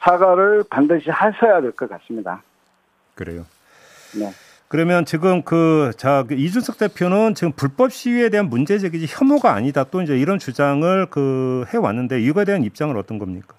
사과를 0.00 0.64
반드시 0.70 1.10
하셔야 1.10 1.60
될 1.60 1.72
것 1.72 1.88
같습니다. 1.90 2.42
그래요. 3.14 3.44
네. 4.18 4.30
그러면 4.68 5.04
지금 5.04 5.42
그, 5.42 5.92
자, 5.96 6.24
그 6.28 6.34
이준석 6.34 6.78
대표는 6.78 7.34
지금 7.34 7.52
불법 7.52 7.90
시위에 7.90 8.28
대한 8.28 8.48
문제 8.48 8.78
제기지 8.78 9.06
혐오가 9.08 9.54
아니다. 9.54 9.82
또 9.84 10.02
이제 10.02 10.16
이런 10.18 10.38
주장을 10.38 11.06
그 11.06 11.64
해왔는데 11.72 12.20
이거에 12.20 12.44
대한 12.44 12.62
입장은 12.64 12.96
어떤 12.96 13.18
겁니까? 13.18 13.54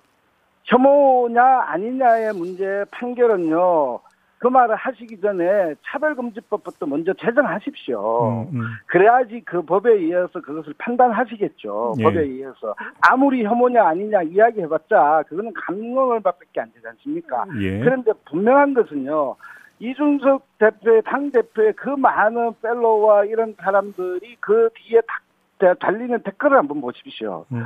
혐오냐 0.69 1.43
아니냐의 1.67 2.33
문제 2.33 2.85
판결은요. 2.91 3.99
그 4.37 4.47
말을 4.47 4.75
하시기 4.75 5.19
전에 5.19 5.75
차별금지법부터 5.85 6.85
먼저 6.85 7.13
제정하십시오. 7.13 8.47
음, 8.51 8.57
음. 8.57 8.61
그래야지 8.85 9.41
그 9.45 9.63
법에 9.63 9.91
의해서 9.91 10.39
그것을 10.41 10.73
판단하시겠죠. 10.77 11.95
예. 11.99 12.03
법에 12.03 12.21
의해서. 12.21 12.73
아무리 13.01 13.43
혐오냐 13.43 13.85
아니냐 13.85 14.21
이야기해봤자 14.23 15.23
그거는 15.27 15.51
감명을 15.53 16.21
밖에 16.21 16.61
안 16.61 16.71
되지 16.71 16.87
않습니까? 16.87 17.45
예. 17.59 17.79
그런데 17.79 18.13
분명한 18.29 18.75
것은요. 18.75 19.35
이준석 19.79 20.45
대표의 20.59 21.01
당대표의 21.03 21.73
그 21.73 21.89
많은 21.89 22.53
펠로와 22.61 23.25
이런 23.25 23.55
사람들이 23.61 24.37
그 24.39 24.69
뒤에 24.73 25.01
달리는 25.79 26.21
댓글을 26.23 26.57
한번 26.57 26.79
보십시오. 26.79 27.45
음. 27.51 27.65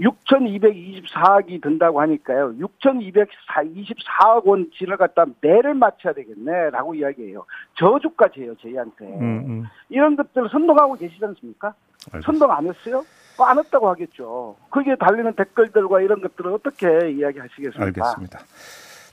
6,224억이 0.00 1.60
든다고 1.62 2.00
하니까요. 2.00 2.54
6,224억 2.58 4.44
원 4.44 4.70
지를 4.76 4.96
갖다 4.96 5.24
매를 5.40 5.74
맞춰야 5.74 6.12
되겠네라고 6.14 6.94
이야기해요. 6.94 7.44
저주까지 7.78 8.42
해요 8.42 8.54
저희한테. 8.60 9.04
음, 9.06 9.44
음. 9.46 9.64
이런 9.88 10.16
것들을 10.16 10.48
선동하고 10.50 10.94
계시지 10.94 11.24
않습니까? 11.24 11.74
알겠습니다. 12.12 12.26
선동 12.26 12.50
안 12.50 12.66
했어요? 12.66 13.04
안 13.38 13.58
했다고 13.58 13.88
하겠죠. 13.90 14.56
거기에 14.70 14.96
달리는 14.96 15.32
댓글들과 15.34 16.00
이런 16.00 16.20
것들을 16.20 16.52
어떻게 16.52 17.10
이야기하시겠습니까? 17.10 17.82
알겠습니다. 17.84 18.40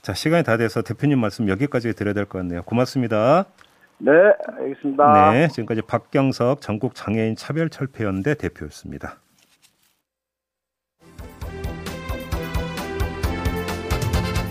자, 0.02 0.14
시간이 0.14 0.44
다 0.44 0.56
돼서 0.56 0.82
대표님 0.82 1.18
말씀 1.18 1.48
여기까지 1.48 1.92
드려야 1.94 2.14
될 2.14 2.26
것 2.26 2.38
같네요. 2.38 2.62
고맙습니다. 2.62 3.44
네, 3.98 4.12
알겠습니다. 4.58 5.32
네, 5.32 5.48
지금까지 5.48 5.82
박경석 5.82 6.60
전국 6.62 6.94
장애인 6.94 7.36
차별철폐연대 7.36 8.34
대표였습니다. 8.34 9.16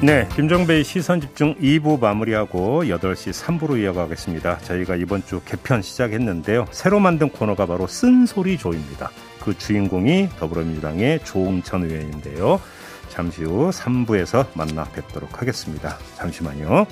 네, 0.01 0.29
김정배의 0.33 0.85
시선 0.85 1.19
집중 1.19 1.55
2부 1.55 1.99
마무리하고 1.99 2.83
8시 2.85 3.33
3부로 3.33 3.77
이어가겠습니다. 3.77 4.59
저희가 4.59 4.95
이번 4.95 5.25
주 5.25 5.41
개편 5.43 5.81
시작했는데요. 5.81 6.67
새로 6.71 7.01
만든 7.01 7.29
코너가 7.29 7.65
바로 7.65 7.85
쓴소리 7.85 8.57
조입니다. 8.57 9.12
그 9.41 9.57
주인공이 9.57 10.29
더불어민주당의 10.39 11.25
조웅천 11.25 11.83
의원인데요. 11.83 12.62
잠시 13.09 13.43
후 13.43 13.71
3부에서 13.71 14.45
만나 14.53 14.85
뵙도록 14.85 15.41
하겠습니다. 15.41 15.97
잠시만요. 16.15 16.88